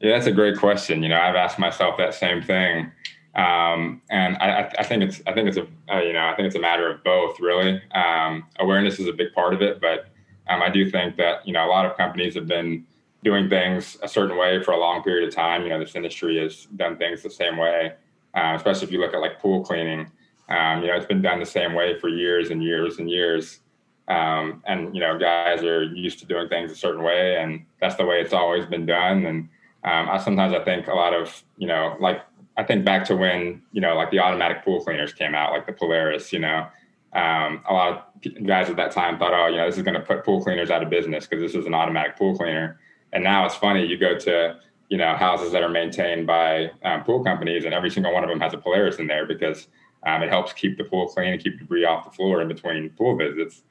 Yeah, 0.00 0.16
that's 0.16 0.26
a 0.26 0.32
great 0.32 0.58
question. 0.58 1.00
You 1.04 1.10
know, 1.10 1.20
I've 1.20 1.36
asked 1.36 1.60
myself 1.60 1.96
that 1.98 2.12
same 2.12 2.42
thing. 2.42 2.90
Um, 3.34 4.02
and 4.10 4.36
I, 4.38 4.72
I, 4.78 4.82
think 4.82 5.04
it's, 5.04 5.22
I 5.26 5.32
think 5.32 5.48
it's 5.48 5.56
a, 5.56 5.66
uh, 5.92 6.00
you 6.00 6.12
know, 6.12 6.26
I 6.26 6.34
think 6.34 6.46
it's 6.46 6.56
a 6.56 6.60
matter 6.60 6.90
of 6.90 7.04
both 7.04 7.38
really. 7.38 7.80
Um, 7.92 8.46
awareness 8.58 8.98
is 8.98 9.06
a 9.06 9.12
big 9.12 9.32
part 9.32 9.54
of 9.54 9.62
it, 9.62 9.80
but 9.80 10.06
um, 10.48 10.62
I 10.62 10.68
do 10.68 10.90
think 10.90 11.16
that, 11.16 11.46
you 11.46 11.52
know, 11.52 11.64
a 11.64 11.70
lot 11.70 11.86
of 11.86 11.96
companies 11.96 12.34
have 12.34 12.48
been, 12.48 12.86
doing 13.22 13.48
things 13.48 13.98
a 14.02 14.08
certain 14.08 14.36
way 14.36 14.62
for 14.62 14.72
a 14.72 14.78
long 14.78 15.02
period 15.02 15.28
of 15.28 15.34
time. 15.34 15.62
You 15.62 15.68
know, 15.68 15.78
this 15.78 15.94
industry 15.94 16.38
has 16.38 16.66
done 16.76 16.96
things 16.96 17.22
the 17.22 17.30
same 17.30 17.56
way, 17.56 17.92
uh, 18.34 18.54
especially 18.56 18.86
if 18.86 18.92
you 18.92 19.00
look 19.00 19.14
at 19.14 19.20
like 19.20 19.40
pool 19.40 19.62
cleaning. 19.62 20.10
Um, 20.48 20.82
you 20.82 20.88
know, 20.88 20.96
it's 20.96 21.06
been 21.06 21.22
done 21.22 21.38
the 21.38 21.46
same 21.46 21.74
way 21.74 21.98
for 21.98 22.08
years 22.08 22.50
and 22.50 22.62
years 22.62 22.98
and 22.98 23.08
years. 23.08 23.60
Um, 24.08 24.62
and 24.66 24.94
you 24.94 25.00
know, 25.00 25.18
guys 25.18 25.62
are 25.62 25.84
used 25.84 26.18
to 26.20 26.26
doing 26.26 26.48
things 26.48 26.72
a 26.72 26.74
certain 26.74 27.02
way, 27.02 27.36
and 27.36 27.64
that's 27.80 27.94
the 27.94 28.04
way 28.04 28.20
it's 28.20 28.32
always 28.32 28.66
been 28.66 28.86
done. 28.86 29.26
And 29.26 29.48
um, 29.84 30.08
I 30.10 30.18
sometimes 30.18 30.52
I 30.52 30.64
think 30.64 30.88
a 30.88 30.94
lot 30.94 31.14
of 31.14 31.44
you 31.58 31.68
know, 31.68 31.96
like 32.00 32.22
I 32.56 32.64
think 32.64 32.84
back 32.84 33.04
to 33.06 33.16
when 33.16 33.62
you 33.72 33.80
know, 33.80 33.94
like 33.94 34.10
the 34.10 34.18
automatic 34.18 34.64
pool 34.64 34.82
cleaners 34.82 35.12
came 35.12 35.34
out, 35.34 35.52
like 35.52 35.66
the 35.66 35.72
Polaris. 35.72 36.32
You 36.32 36.40
know, 36.40 36.66
um, 37.12 37.62
a 37.68 37.72
lot 37.72 38.12
of 38.24 38.46
guys 38.46 38.68
at 38.68 38.76
that 38.76 38.92
time 38.92 39.18
thought, 39.18 39.32
oh, 39.32 39.46
you 39.46 39.56
know, 39.56 39.66
this 39.66 39.76
is 39.76 39.82
going 39.82 39.94
to 39.94 40.00
put 40.00 40.24
pool 40.24 40.42
cleaners 40.42 40.70
out 40.70 40.82
of 40.82 40.90
business 40.90 41.26
because 41.26 41.42
this 41.42 41.58
is 41.58 41.66
an 41.66 41.74
automatic 41.74 42.16
pool 42.16 42.36
cleaner. 42.36 42.78
And 43.12 43.24
now 43.24 43.44
it's 43.46 43.56
funny, 43.56 43.84
you 43.84 43.98
go 43.98 44.16
to 44.18 44.56
you 44.90 44.98
know 44.98 45.14
houses 45.16 45.52
that 45.52 45.62
are 45.62 45.68
maintained 45.68 46.26
by 46.26 46.70
um, 46.84 47.04
pool 47.04 47.24
companies, 47.24 47.64
and 47.64 47.72
every 47.72 47.90
single 47.90 48.12
one 48.12 48.24
of 48.24 48.28
them 48.28 48.40
has 48.40 48.52
a 48.52 48.58
Polaris 48.58 48.96
in 48.96 49.06
there 49.06 49.26
because 49.26 49.68
um, 50.06 50.22
it 50.22 50.28
helps 50.28 50.52
keep 50.52 50.76
the 50.76 50.84
pool 50.84 51.08
clean 51.08 51.32
and 51.32 51.42
keep 51.42 51.58
debris 51.58 51.84
off 51.84 52.04
the 52.04 52.10
floor 52.10 52.42
in 52.42 52.48
between 52.48 52.90
pool 52.90 53.16
visits. 53.16 53.62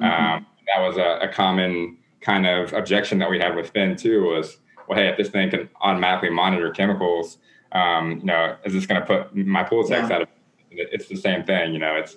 Mm-hmm. 0.00 0.04
Um, 0.04 0.46
that 0.74 0.82
was 0.82 0.96
a, 0.96 1.26
a, 1.26 1.32
common 1.32 1.96
kind 2.20 2.46
of 2.46 2.72
objection 2.72 3.18
that 3.20 3.30
we 3.30 3.38
had 3.38 3.54
with 3.56 3.72
pHin 3.72 3.98
too. 3.98 4.24
Was 4.24 4.58
well, 4.88 4.98
hey, 4.98 5.08
if 5.08 5.16
this 5.16 5.30
thing 5.30 5.50
can 5.50 5.68
automatically 5.80 6.30
monitor 6.30 6.70
chemicals, 6.70 7.38
um, 7.76 8.18
you 8.20 8.26
know, 8.26 8.56
is 8.64 8.72
this 8.72 8.86
going 8.86 9.00
to 9.00 9.06
put 9.06 9.34
my 9.34 9.62
pool 9.62 9.86
techs 9.86 10.08
yeah. 10.08 10.16
out 10.16 10.22
of? 10.22 10.28
It's 10.70 11.08
the 11.08 11.16
same 11.16 11.44
thing, 11.44 11.72
you 11.72 11.78
know. 11.78 11.94
It's 11.96 12.16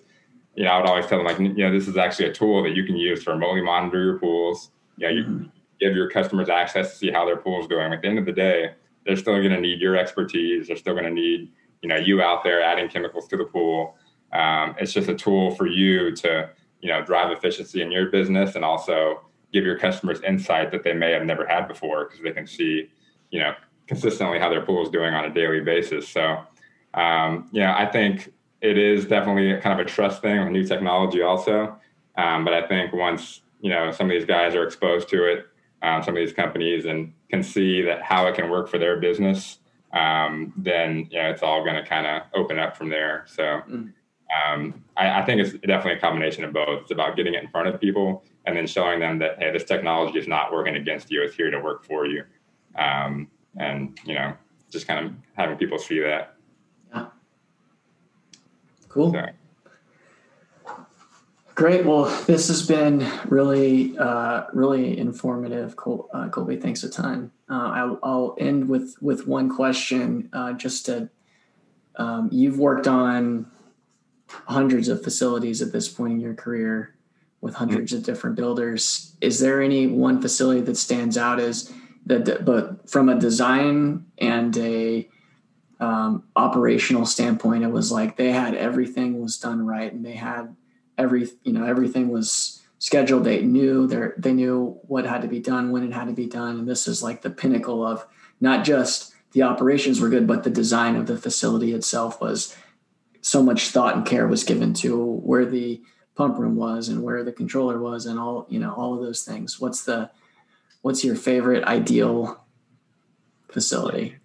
you 0.55 0.65
know, 0.65 0.71
I 0.71 0.77
would 0.77 0.89
always 0.89 1.05
tell 1.05 1.19
them 1.19 1.27
like, 1.27 1.39
you 1.39 1.53
know, 1.53 1.71
this 1.71 1.87
is 1.87 1.95
actually 1.95 2.29
a 2.29 2.33
tool 2.33 2.63
that 2.63 2.75
you 2.75 2.83
can 2.83 2.97
use 2.97 3.23
to 3.23 3.31
remotely 3.31 3.61
monitor 3.61 4.03
your 4.03 4.19
pools. 4.19 4.71
Yeah, 4.97 5.09
you, 5.09 5.23
mm-hmm 5.23 5.45
give 5.79 5.95
your 5.95 6.09
customers 6.09 6.49
access 6.49 6.91
to 6.91 6.95
see 6.97 7.11
how 7.11 7.25
their 7.25 7.37
pool 7.37 7.61
is 7.61 7.67
doing. 7.67 7.93
At 7.93 8.01
the 8.01 8.07
end 8.07 8.19
of 8.19 8.25
the 8.25 8.31
day, 8.31 8.71
they're 9.05 9.15
still 9.15 9.37
going 9.37 9.51
to 9.51 9.59
need 9.59 9.79
your 9.79 9.95
expertise. 9.95 10.67
They're 10.67 10.75
still 10.75 10.93
going 10.93 11.05
to 11.05 11.11
need 11.11 11.51
you 11.81 11.87
know 11.87 11.95
you 11.95 12.21
out 12.21 12.43
there 12.43 12.61
adding 12.61 12.89
chemicals 12.89 13.27
to 13.29 13.37
the 13.37 13.45
pool. 13.45 13.95
Um, 14.33 14.75
it's 14.77 14.93
just 14.93 15.09
a 15.09 15.15
tool 15.15 15.51
for 15.51 15.65
you 15.65 16.13
to 16.17 16.49
you 16.81 16.89
know 16.89 17.01
drive 17.01 17.31
efficiency 17.31 17.81
in 17.81 17.91
your 17.91 18.07
business 18.07 18.55
and 18.55 18.65
also 18.65 19.21
give 19.51 19.63
your 19.63 19.79
customers 19.79 20.21
insight 20.21 20.71
that 20.71 20.83
they 20.83 20.93
may 20.93 21.11
have 21.11 21.25
never 21.25 21.47
had 21.47 21.67
before 21.67 22.05
because 22.05 22.21
they 22.21 22.31
can 22.31 22.45
see 22.45 22.89
you 23.31 23.39
know 23.39 23.53
consistently 23.89 24.39
how 24.39 24.49
their 24.49 24.61
pool 24.61 24.81
is 24.83 24.89
doing 24.89 25.13
on 25.13 25.25
a 25.25 25.33
daily 25.33 25.59
basis. 25.59 26.07
So 26.07 26.37
um, 26.93 27.49
you 27.51 27.59
know 27.61 27.73
I 27.77 27.85
think 27.85 28.31
it 28.61 28.77
is 28.77 29.05
definitely 29.05 29.59
kind 29.61 29.77
of 29.79 29.85
a 29.85 29.89
trust 29.89 30.21
thing 30.21 30.39
with 30.39 30.49
new 30.49 30.63
technology 30.63 31.21
also. 31.21 31.77
Um, 32.17 32.45
but 32.45 32.53
I 32.53 32.65
think 32.65 32.93
once 32.93 33.41
you 33.59 33.69
know 33.69 33.91
some 33.91 34.07
of 34.07 34.11
these 34.11 34.25
guys 34.25 34.55
are 34.55 34.63
exposed 34.63 35.09
to 35.09 35.25
it 35.25 35.49
um, 35.81 36.03
some 36.03 36.15
of 36.15 36.19
these 36.19 36.33
companies 36.33 36.85
and 36.85 37.13
can 37.29 37.43
see 37.43 37.81
that 37.83 38.01
how 38.01 38.27
it 38.27 38.35
can 38.35 38.49
work 38.49 38.67
for 38.67 38.77
their 38.77 38.99
business, 38.99 39.59
um, 39.93 40.53
then 40.57 41.07
yeah, 41.09 41.29
it's 41.29 41.43
all 41.43 41.63
going 41.63 41.75
to 41.75 41.87
kind 41.87 42.05
of 42.05 42.23
open 42.33 42.59
up 42.59 42.75
from 42.75 42.89
there. 42.89 43.25
So 43.27 43.43
mm. 43.43 43.93
um, 44.45 44.83
I, 44.97 45.21
I, 45.21 45.25
think 45.25 45.41
it's 45.41 45.53
definitely 45.53 45.93
a 45.93 45.99
combination 45.99 46.43
of 46.43 46.53
both. 46.53 46.81
It's 46.81 46.91
about 46.91 47.15
getting 47.15 47.33
it 47.33 47.43
in 47.43 47.49
front 47.49 47.67
of 47.67 47.79
people 47.79 48.23
and 48.45 48.55
then 48.55 48.67
showing 48.67 48.99
them 48.99 49.19
that 49.19 49.39
hey, 49.39 49.51
this 49.51 49.63
technology 49.63 50.19
is 50.19 50.27
not 50.27 50.51
working 50.51 50.75
against 50.75 51.09
you; 51.09 51.23
it's 51.23 51.35
here 51.35 51.49
to 51.49 51.59
work 51.59 51.85
for 51.85 52.05
you. 52.05 52.23
Um, 52.77 53.29
and 53.57 53.97
you 54.05 54.15
know, 54.15 54.33
just 54.69 54.87
kind 54.87 55.05
of 55.05 55.13
having 55.33 55.57
people 55.57 55.77
see 55.77 55.99
that. 55.99 56.35
Yeah. 56.93 57.07
Cool. 58.87 59.11
So, 59.11 59.25
Great. 61.59 61.85
Well, 61.85 62.05
this 62.25 62.47
has 62.47 62.65
been 62.65 63.05
really, 63.27 63.97
uh, 63.97 64.43
really 64.53 64.97
informative. 64.97 65.75
Col- 65.75 66.09
uh, 66.13 66.29
Colby, 66.29 66.55
thanks 66.55 66.83
a 66.83 66.89
ton. 66.89 67.31
Uh, 67.49 67.71
I'll, 67.75 67.99
I'll, 68.01 68.35
end 68.39 68.69
with 68.69 68.95
with 69.01 69.27
one 69.27 69.53
question. 69.53 70.29
Uh, 70.31 70.53
just 70.53 70.85
to, 70.85 71.09
um, 71.97 72.29
you've 72.31 72.57
worked 72.57 72.87
on 72.87 73.51
hundreds 74.29 74.87
of 74.87 75.03
facilities 75.03 75.61
at 75.61 75.73
this 75.73 75.89
point 75.89 76.13
in 76.13 76.21
your 76.21 76.33
career 76.33 76.95
with 77.41 77.55
100s 77.55 77.69
mm-hmm. 77.69 77.97
of 77.97 78.03
different 78.03 78.37
builders. 78.37 79.17
Is 79.19 79.41
there 79.41 79.61
any 79.61 79.87
one 79.87 80.21
facility 80.21 80.61
that 80.61 80.77
stands 80.77 81.17
out 81.17 81.41
as 81.41 81.73
but 82.09 82.89
from 82.89 83.07
a 83.09 83.19
design 83.19 84.05
and 84.17 84.57
a 84.57 85.07
um, 85.79 86.23
operational 86.35 87.05
standpoint, 87.05 87.63
it 87.63 87.71
was 87.71 87.91
like 87.91 88.17
they 88.17 88.31
had 88.31 88.55
everything 88.55 89.21
was 89.21 89.37
done 89.37 89.65
right 89.65 89.91
and 89.91 90.05
they 90.05 90.13
had 90.13 90.55
every 90.97 91.29
you 91.43 91.53
know 91.53 91.65
everything 91.65 92.09
was 92.09 92.61
scheduled. 92.79 93.23
They 93.23 93.41
knew 93.41 93.87
they 93.87 94.09
they 94.17 94.33
knew 94.33 94.79
what 94.83 95.05
had 95.05 95.21
to 95.21 95.27
be 95.27 95.39
done 95.39 95.71
when 95.71 95.83
it 95.83 95.93
had 95.93 96.07
to 96.07 96.13
be 96.13 96.27
done, 96.27 96.59
and 96.59 96.67
this 96.67 96.87
is 96.87 97.03
like 97.03 97.21
the 97.21 97.29
pinnacle 97.29 97.85
of 97.85 98.05
not 98.41 98.65
just 98.65 99.13
the 99.31 99.43
operations 99.43 100.01
were 100.01 100.09
good, 100.09 100.27
but 100.27 100.43
the 100.43 100.49
design 100.49 100.95
of 100.95 101.05
the 101.05 101.17
facility 101.17 101.73
itself 101.73 102.19
was 102.19 102.55
so 103.21 103.43
much 103.43 103.69
thought 103.69 103.95
and 103.95 104.05
care 104.05 104.27
was 104.27 104.43
given 104.43 104.73
to 104.73 104.97
where 105.03 105.45
the 105.45 105.81
pump 106.15 106.37
room 106.37 106.55
was 106.55 106.89
and 106.89 107.03
where 107.03 107.23
the 107.23 107.31
controller 107.31 107.79
was 107.79 108.05
and 108.05 108.19
all 108.19 108.47
you 108.49 108.59
know 108.59 108.73
all 108.73 108.95
of 108.95 109.01
those 109.01 109.23
things. 109.23 109.59
What's 109.59 109.83
the 109.83 110.09
what's 110.81 111.03
your 111.03 111.15
favorite 111.15 111.63
ideal 111.65 112.43
facility? 113.49 114.17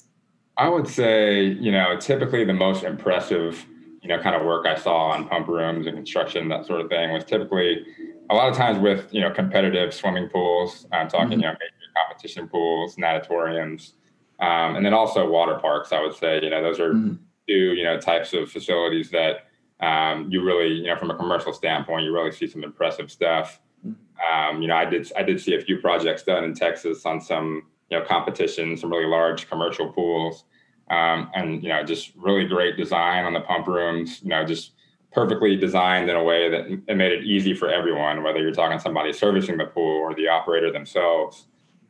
I 0.56 0.68
would 0.68 0.86
say, 0.86 1.42
you 1.42 1.72
know, 1.72 1.96
typically 1.96 2.44
the 2.44 2.52
most 2.52 2.84
impressive, 2.84 3.66
you 4.02 4.08
know, 4.08 4.20
kind 4.20 4.36
of 4.36 4.46
work 4.46 4.66
I 4.66 4.76
saw 4.76 5.10
on 5.10 5.28
pump 5.28 5.48
rooms 5.48 5.86
and 5.86 5.96
construction, 5.96 6.48
that 6.48 6.66
sort 6.66 6.80
of 6.80 6.88
thing, 6.88 7.12
was 7.12 7.24
typically 7.24 7.84
a 8.30 8.34
lot 8.34 8.48
of 8.48 8.56
times 8.56 8.78
with, 8.78 9.12
you 9.12 9.20
know, 9.20 9.30
competitive 9.30 9.92
swimming 9.92 10.28
pools. 10.28 10.86
I'm 10.92 11.08
talking, 11.08 11.30
mm-hmm. 11.30 11.40
you 11.40 11.46
know, 11.46 11.52
major 11.52 11.92
competition 11.96 12.48
pools, 12.48 12.96
natatoriums, 12.96 13.92
um, 14.40 14.76
and 14.76 14.86
then 14.86 14.94
also 14.94 15.28
water 15.28 15.58
parks. 15.58 15.92
I 15.92 16.00
would 16.00 16.14
say, 16.14 16.40
you 16.42 16.50
know, 16.50 16.62
those 16.62 16.78
are 16.78 16.92
mm-hmm. 16.92 17.14
two, 17.48 17.74
you 17.74 17.82
know, 17.82 17.98
types 17.98 18.32
of 18.32 18.50
facilities 18.50 19.10
that 19.10 19.48
um, 19.80 20.30
you 20.30 20.42
really, 20.44 20.68
you 20.68 20.86
know, 20.86 20.96
from 20.96 21.10
a 21.10 21.16
commercial 21.16 21.52
standpoint, 21.52 22.04
you 22.04 22.12
really 22.12 22.30
see 22.32 22.46
some 22.46 22.62
impressive 22.62 23.10
stuff. 23.10 23.60
Um, 23.84 24.62
you 24.62 24.68
know, 24.68 24.76
I 24.76 24.84
did 24.84 25.10
I 25.16 25.22
did 25.22 25.40
see 25.40 25.54
a 25.54 25.60
few 25.60 25.78
projects 25.78 26.22
done 26.22 26.44
in 26.44 26.54
Texas 26.54 27.04
on 27.04 27.20
some 27.20 27.62
you 27.90 27.98
know 27.98 28.04
competitions, 28.04 28.80
some 28.80 28.90
really 28.90 29.06
large 29.06 29.48
commercial 29.48 29.92
pools, 29.92 30.44
um, 30.90 31.30
and 31.34 31.62
you 31.62 31.68
know 31.68 31.82
just 31.84 32.12
really 32.16 32.46
great 32.46 32.76
design 32.76 33.24
on 33.24 33.32
the 33.34 33.40
pump 33.40 33.66
rooms. 33.66 34.20
You 34.22 34.30
know, 34.30 34.44
just 34.44 34.72
perfectly 35.12 35.56
designed 35.56 36.10
in 36.10 36.16
a 36.16 36.22
way 36.22 36.50
that 36.50 36.66
it 36.88 36.96
made 36.96 37.12
it 37.12 37.24
easy 37.24 37.54
for 37.54 37.70
everyone, 37.70 38.22
whether 38.22 38.40
you're 38.40 38.52
talking 38.52 38.78
somebody 38.78 39.12
servicing 39.12 39.56
the 39.56 39.64
pool 39.64 39.98
or 39.98 40.14
the 40.14 40.28
operator 40.28 40.72
themselves. 40.72 41.46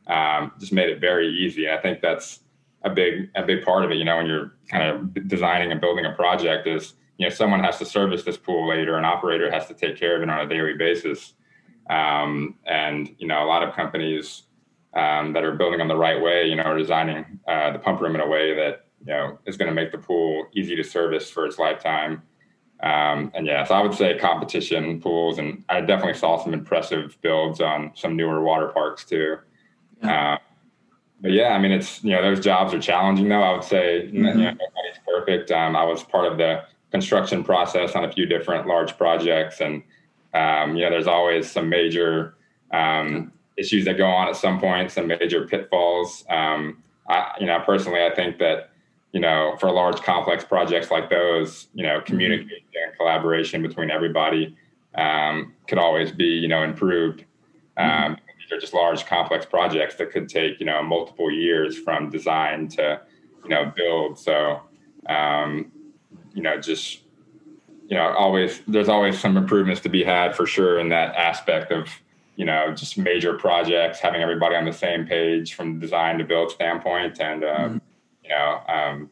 Um, 0.06 0.52
just 0.60 0.72
made 0.72 0.90
it 0.90 1.00
very 1.00 1.28
easy. 1.28 1.64
And 1.64 1.78
I 1.78 1.80
think 1.80 2.02
that's 2.02 2.40
a 2.84 2.90
big 2.90 3.30
a 3.34 3.42
big 3.42 3.64
part 3.64 3.84
of 3.84 3.90
it. 3.90 3.96
You 3.96 4.04
know, 4.04 4.18
when 4.18 4.26
you're 4.26 4.54
kind 4.68 4.88
of 4.88 5.28
designing 5.28 5.72
and 5.72 5.80
building 5.80 6.04
a 6.04 6.12
project, 6.12 6.66
is 6.66 6.94
you 7.16 7.26
know 7.26 7.34
someone 7.34 7.60
has 7.60 7.78
to 7.78 7.86
service 7.86 8.22
this 8.22 8.36
pool 8.36 8.68
later, 8.68 8.96
an 8.96 9.04
operator 9.04 9.50
has 9.50 9.66
to 9.68 9.74
take 9.74 9.96
care 9.96 10.16
of 10.16 10.22
it 10.22 10.28
on 10.28 10.40
a 10.40 10.48
daily 10.48 10.74
basis. 10.74 11.32
Um, 11.90 12.56
and 12.66 13.14
you 13.18 13.26
know, 13.26 13.44
a 13.44 13.46
lot 13.46 13.62
of 13.62 13.74
companies 13.74 14.44
um, 14.94 15.32
that 15.32 15.44
are 15.44 15.52
building 15.52 15.78
them 15.78 15.88
the 15.88 15.96
right 15.96 16.20
way, 16.20 16.48
you 16.48 16.56
know, 16.56 16.62
are 16.62 16.78
designing 16.78 17.40
uh, 17.48 17.72
the 17.72 17.78
pump 17.78 18.00
room 18.00 18.14
in 18.14 18.20
a 18.20 18.26
way 18.26 18.54
that 18.54 18.86
you 19.00 19.06
know 19.12 19.38
is 19.46 19.56
going 19.56 19.68
to 19.68 19.74
make 19.74 19.92
the 19.92 19.98
pool 19.98 20.46
easy 20.54 20.76
to 20.76 20.84
service 20.84 21.30
for 21.30 21.46
its 21.46 21.58
lifetime. 21.58 22.22
Um, 22.82 23.32
and 23.34 23.46
yeah, 23.46 23.64
so 23.64 23.74
I 23.74 23.80
would 23.80 23.94
say 23.94 24.18
competition 24.18 25.00
pools, 25.00 25.38
and 25.38 25.64
I 25.68 25.80
definitely 25.80 26.14
saw 26.18 26.42
some 26.42 26.52
impressive 26.52 27.16
builds 27.22 27.60
on 27.60 27.92
some 27.94 28.16
newer 28.16 28.42
water 28.42 28.68
parks 28.68 29.04
too. 29.04 29.38
Yeah. 30.02 30.34
Uh, 30.34 30.38
but 31.20 31.32
yeah, 31.32 31.48
I 31.48 31.58
mean, 31.58 31.72
it's 31.72 32.04
you 32.04 32.10
know 32.10 32.22
those 32.22 32.40
jobs 32.40 32.74
are 32.74 32.80
challenging 32.80 33.28
though. 33.28 33.42
I 33.42 33.52
would 33.52 33.64
say 33.64 34.06
mm-hmm. 34.06 34.16
you 34.16 34.22
know, 34.22 34.50
nobody's 34.50 35.00
perfect. 35.06 35.50
Um, 35.50 35.76
I 35.76 35.84
was 35.84 36.02
part 36.02 36.30
of 36.30 36.38
the 36.38 36.64
construction 36.90 37.42
process 37.42 37.94
on 37.94 38.04
a 38.04 38.12
few 38.12 38.26
different 38.26 38.66
large 38.66 38.96
projects, 38.96 39.60
and 39.60 39.82
um, 40.34 40.76
you 40.76 40.82
know, 40.82 40.90
there's 40.90 41.06
always 41.06 41.50
some 41.50 41.68
major 41.68 42.34
um, 42.72 43.32
issues 43.56 43.84
that 43.84 43.96
go 43.96 44.06
on 44.06 44.28
at 44.28 44.36
some 44.36 44.60
point, 44.60 44.90
some 44.90 45.06
major 45.06 45.46
pitfalls. 45.46 46.24
Um, 46.28 46.82
I, 47.08 47.32
you 47.40 47.46
know, 47.46 47.60
personally, 47.64 48.04
I 48.04 48.14
think 48.14 48.38
that 48.38 48.70
you 49.14 49.20
know, 49.20 49.54
for 49.60 49.70
large 49.70 50.02
complex 50.02 50.44
projects 50.44 50.90
like 50.90 51.08
those, 51.08 51.68
you 51.72 51.84
know, 51.84 51.98
mm-hmm. 51.98 52.04
communication 52.04 52.66
and 52.84 52.96
collaboration 52.96 53.62
between 53.62 53.88
everybody 53.88 54.56
um, 54.96 55.54
could 55.68 55.78
always 55.78 56.10
be, 56.10 56.24
you 56.24 56.48
know, 56.48 56.64
improved. 56.64 57.24
Mm-hmm. 57.78 58.04
Um, 58.06 58.18
these 58.40 58.50
are 58.50 58.60
just 58.60 58.74
large 58.74 59.06
complex 59.06 59.46
projects 59.46 59.94
that 59.96 60.10
could 60.10 60.28
take, 60.28 60.58
you 60.58 60.66
know, 60.66 60.82
multiple 60.82 61.30
years 61.30 61.78
from 61.78 62.10
design 62.10 62.66
to, 62.70 63.00
you 63.44 63.50
know, 63.50 63.72
build. 63.76 64.18
So, 64.18 64.62
um, 65.08 65.70
you 66.34 66.42
know, 66.42 66.60
just, 66.60 67.02
you 67.86 67.96
know, 67.96 68.12
always 68.14 68.60
there's 68.66 68.88
always 68.88 69.18
some 69.18 69.36
improvements 69.36 69.80
to 69.82 69.88
be 69.88 70.04
had 70.04 70.34
for 70.34 70.46
sure 70.46 70.78
in 70.78 70.88
that 70.88 71.14
aspect 71.14 71.70
of 71.70 71.88
you 72.36 72.44
know, 72.44 72.72
just 72.74 72.98
major 72.98 73.34
projects, 73.34 74.00
having 74.00 74.20
everybody 74.20 74.56
on 74.56 74.64
the 74.64 74.72
same 74.72 75.06
page 75.06 75.54
from 75.54 75.78
design 75.78 76.18
to 76.18 76.24
build 76.24 76.50
standpoint, 76.50 77.20
and 77.20 77.44
um, 77.44 77.50
mm-hmm. 77.50 77.78
you 78.24 78.30
know, 78.30 78.60
um, 78.68 79.10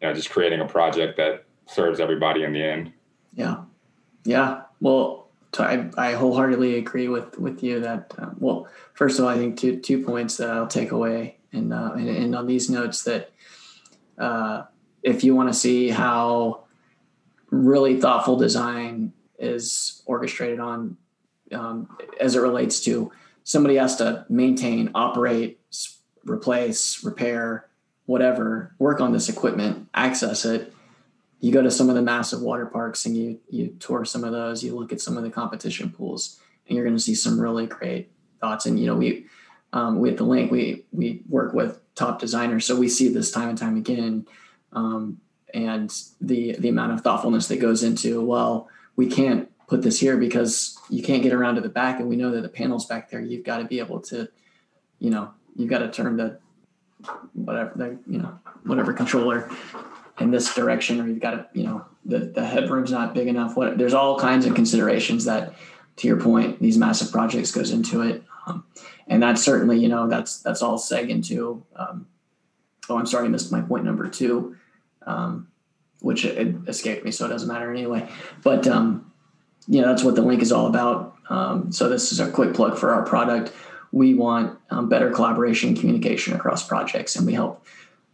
you 0.00 0.08
know, 0.08 0.14
just 0.14 0.30
creating 0.30 0.60
a 0.60 0.66
project 0.66 1.16
that 1.16 1.44
serves 1.66 2.00
everybody 2.00 2.42
in 2.42 2.52
the 2.52 2.62
end. 2.62 2.92
Yeah, 3.34 3.62
yeah. 4.24 4.62
Well, 4.80 5.28
I, 5.58 5.88
I 5.96 6.12
wholeheartedly 6.12 6.76
agree 6.78 7.08
with 7.08 7.38
with 7.38 7.62
you 7.62 7.80
that. 7.80 8.12
Uh, 8.18 8.30
well, 8.38 8.68
first 8.94 9.18
of 9.18 9.24
all, 9.24 9.30
I 9.30 9.36
think 9.36 9.58
two 9.58 9.78
two 9.78 10.04
points 10.04 10.36
that 10.38 10.50
I'll 10.50 10.66
take 10.66 10.90
away, 10.90 11.36
and 11.52 11.72
uh, 11.72 11.92
and, 11.94 12.08
and 12.08 12.34
on 12.34 12.46
these 12.46 12.68
notes 12.68 13.04
that 13.04 13.30
uh, 14.18 14.64
if 15.04 15.22
you 15.22 15.36
want 15.36 15.48
to 15.48 15.54
see 15.54 15.90
how 15.90 16.64
really 17.50 18.00
thoughtful 18.00 18.36
design 18.36 19.12
is 19.38 20.02
orchestrated 20.06 20.60
on 20.60 20.96
um, 21.52 21.96
as 22.20 22.34
it 22.36 22.40
relates 22.40 22.80
to 22.80 23.10
somebody 23.44 23.76
has 23.76 23.96
to 23.96 24.26
maintain, 24.28 24.90
operate, 24.94 25.58
replace, 26.24 27.02
repair, 27.02 27.68
whatever, 28.04 28.74
work 28.78 29.00
on 29.00 29.12
this 29.12 29.28
equipment, 29.28 29.88
access 29.94 30.44
it. 30.44 30.72
You 31.40 31.52
go 31.52 31.62
to 31.62 31.70
some 31.70 31.88
of 31.88 31.94
the 31.94 32.02
massive 32.02 32.42
water 32.42 32.66
parks 32.66 33.06
and 33.06 33.16
you 33.16 33.40
you 33.48 33.76
tour 33.78 34.04
some 34.04 34.24
of 34.24 34.32
those. 34.32 34.62
You 34.64 34.76
look 34.76 34.92
at 34.92 35.00
some 35.00 35.16
of 35.16 35.22
the 35.22 35.30
competition 35.30 35.90
pools, 35.90 36.40
and 36.66 36.76
you're 36.76 36.84
going 36.84 36.96
to 36.96 37.02
see 37.02 37.14
some 37.14 37.40
really 37.40 37.66
great 37.66 38.10
thoughts. 38.40 38.66
And 38.66 38.78
you 38.78 38.86
know, 38.86 38.96
we 38.96 39.26
um, 39.72 40.00
we 40.00 40.10
at 40.10 40.16
theLinc 40.16 40.50
we 40.50 40.84
we 40.90 41.22
work 41.28 41.54
with 41.54 41.80
top 41.94 42.18
designers, 42.18 42.66
so 42.66 42.76
we 42.76 42.88
see 42.88 43.08
this 43.08 43.30
time 43.30 43.50
and 43.50 43.58
time 43.58 43.76
again. 43.76 44.26
Um, 44.72 45.20
and 45.54 45.94
the 46.20 46.56
the 46.58 46.68
amount 46.68 46.92
of 46.92 47.00
thoughtfulness 47.00 47.48
that 47.48 47.60
goes 47.60 47.82
into 47.82 48.20
well, 48.20 48.68
we 48.96 49.06
can't 49.06 49.50
put 49.66 49.82
this 49.82 50.00
here 50.00 50.16
because 50.16 50.78
you 50.88 51.02
can't 51.02 51.22
get 51.22 51.32
around 51.32 51.56
to 51.56 51.60
the 51.60 51.68
back 51.68 52.00
and 52.00 52.08
we 52.08 52.16
know 52.16 52.30
that 52.30 52.42
the 52.42 52.48
panel's 52.48 52.86
back 52.86 53.10
there. 53.10 53.20
You've 53.20 53.44
got 53.44 53.58
to 53.58 53.64
be 53.64 53.78
able 53.78 54.00
to 54.02 54.28
you 54.98 55.10
know 55.10 55.30
you've 55.56 55.70
got 55.70 55.78
to 55.78 55.90
turn 55.90 56.16
the 56.16 56.38
whatever 57.34 57.72
the 57.76 57.98
you 58.06 58.18
know 58.18 58.38
whatever 58.64 58.92
controller 58.92 59.48
in 60.20 60.30
this 60.30 60.52
direction 60.54 61.00
or 61.00 61.06
you've 61.06 61.20
got 61.20 61.30
to 61.30 61.46
you 61.52 61.64
know 61.64 61.84
the 62.04 62.18
the 62.18 62.40
headroom's 62.40 62.90
not 62.90 63.14
big 63.14 63.28
enough 63.28 63.56
what 63.56 63.78
there's 63.78 63.94
all 63.94 64.18
kinds 64.18 64.46
of 64.46 64.54
considerations 64.54 65.24
that 65.24 65.54
to 65.96 66.08
your 66.08 66.20
point 66.20 66.60
these 66.60 66.78
massive 66.78 67.12
projects 67.12 67.52
goes 67.52 67.70
into 67.70 68.02
it. 68.02 68.22
Um, 68.46 68.64
and 69.06 69.22
that's 69.22 69.42
certainly 69.42 69.78
you 69.78 69.88
know 69.88 70.08
that's 70.08 70.40
that's 70.40 70.62
all 70.62 70.78
seg 70.78 71.08
into 71.08 71.62
um, 71.76 72.06
oh 72.88 72.98
i'm 72.98 73.06
sorry 73.06 73.26
i 73.26 73.28
missed 73.28 73.52
my 73.52 73.60
point 73.60 73.84
number 73.84 74.08
two 74.08 74.56
um, 75.08 75.48
which 76.00 76.24
it 76.24 76.54
escaped 76.68 77.04
me 77.04 77.10
so 77.10 77.26
it 77.26 77.30
doesn't 77.30 77.48
matter 77.48 77.72
anyway 77.72 78.08
but 78.42 78.66
um, 78.68 79.08
you 79.68 79.82
know 79.82 79.88
that's 79.88 80.02
what 80.02 80.14
theLinc 80.14 80.40
is 80.40 80.50
all 80.50 80.66
about. 80.66 81.14
Um, 81.28 81.70
so 81.70 81.88
this 81.88 82.10
is 82.10 82.20
a 82.20 82.30
quick 82.30 82.54
plug 82.54 82.78
for 82.78 82.92
our 82.92 83.04
product. 83.04 83.52
We 83.92 84.14
want 84.14 84.58
um, 84.70 84.88
better 84.88 85.10
collaboration 85.10 85.76
communication 85.76 86.34
across 86.34 86.66
projects, 86.66 87.16
and 87.16 87.26
we 87.26 87.34
help 87.34 87.64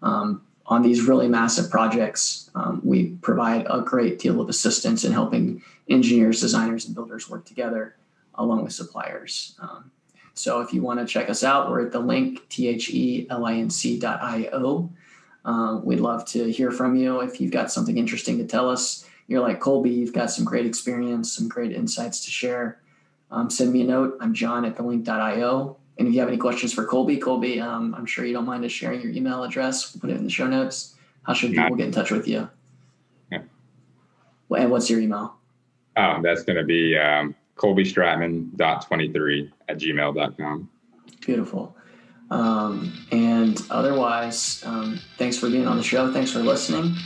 um, 0.02 0.42
on 0.66 0.83
these 0.83 1.02
really 1.02 1.28
massive 1.28 1.70
projects. 1.70 2.50
Um, 2.57 2.80
we 2.85 3.11
provide 3.22 3.66
a 3.70 3.80
great 3.80 4.18
deal 4.18 4.40
of 4.40 4.48
assistance 4.48 5.04
in 5.04 5.12
helping 5.12 5.62
engineers, 5.88 6.40
designers, 6.40 6.87
and 6.87 6.94
builders 6.94 7.30
work 7.30 7.44
together 7.44 7.96
along 8.35 8.64
with 8.64 8.72
suppliers. 8.72 9.57
So 10.37 10.61
if 10.61 10.72
you 10.72 10.83
want 10.83 10.98
to 10.98 11.07
check 11.07 11.30
us 11.30 11.44
out, 11.44 11.70
we're 11.70 11.87
at 11.87 11.92
the 11.92 12.00
link 12.00 12.48
t 12.48 12.66
h 12.66 12.90
e 12.90 13.28
l 13.30 13.46
i 13.46 13.54
n 13.54 13.70
c 13.70 13.98
dot 14.00 14.20
i 14.20 14.48
o. 14.52 14.90
Um, 15.44 15.85
we'd 15.85 16.00
love 16.00 16.24
to 16.26 16.50
hear 16.50 16.70
from 16.70 16.96
you 16.96 17.20
if 17.20 17.40
you've 17.40 17.52
got 17.52 17.70
something 17.70 17.98
interesting 17.98 18.38
to 18.38 18.44
tell 18.44 18.70
us 18.70 19.07
you're 19.26 19.40
like 19.40 19.61
Colby, 19.61 19.90
you've 19.90 20.12
got 20.12 20.30
some 20.30 20.44
great 20.44 20.66
experience, 20.66 21.33
some 21.33 21.48
great 21.48 21.72
insights 21.72 22.24
to 22.24 22.30
share, 22.30 22.80
um, 23.30 23.50
send 23.50 23.72
me 23.72 23.80
a 23.83 23.85
note. 23.85 24.16
I'm 24.20 24.33
John 24.35 24.64
at 24.64 24.76
thelinc.io. 24.76 25.76
And 25.98 26.09
if 26.09 26.14
you 26.14 26.20
have 26.20 26.28
any 26.28 26.38
questions 26.38 26.72
for 26.72 26.85
Colby, 26.85 27.16
Colby, 27.16 27.61
um, 27.61 27.94
I'm 27.94 28.07
sure 28.07 28.24
you 28.24 28.33
don't 28.33 28.44
mind 28.44 28.64
us 28.64 28.72
sharing 28.72 29.00
your 29.00 29.12
email 29.12 29.42
address. 29.44 29.92
We'll 29.92 30.00
put 30.00 30.11
it 30.11 30.16
in 30.16 30.24
the 30.24 30.30
show 30.30 30.46
notes. 30.46 30.94
How 31.22 31.33
should 31.33 31.52
people 31.52 31.76
get 31.76 31.87
in 31.87 31.92
touch 31.92 32.11
with 32.11 32.28
you? 32.28 32.48
Yeah. 33.33 33.42
Well, 34.48 34.61
and 34.62 34.70
what's 34.70 34.90
your 34.90 35.00
email? 35.00 35.37
Oh, 35.96 36.20
that's 36.22 36.42
going 36.42 36.59
to 36.59 36.64
be 36.64 36.96
um, 36.98 37.35
colbystratman.23 37.57 39.52
at 39.68 39.78
gmail.com. 39.78 40.70
Beautiful. 41.20 41.76
Um, 42.30 42.92
and 43.12 43.60
otherwise, 43.70 44.62
um, 44.66 44.98
thanks 45.18 45.37
for 45.37 45.48
being 45.48 45.68
on 45.68 45.76
the 45.76 45.82
show. 45.82 46.12
Thanks 46.12 46.30
for 46.32 46.40
listening 46.40 46.96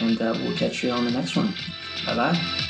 and 0.00 0.20
uh, 0.20 0.34
we'll 0.36 0.56
catch 0.56 0.82
you 0.82 0.90
on 0.90 1.04
the 1.04 1.10
next 1.10 1.36
one. 1.36 1.54
Bye 2.04 2.16
bye. 2.16 2.62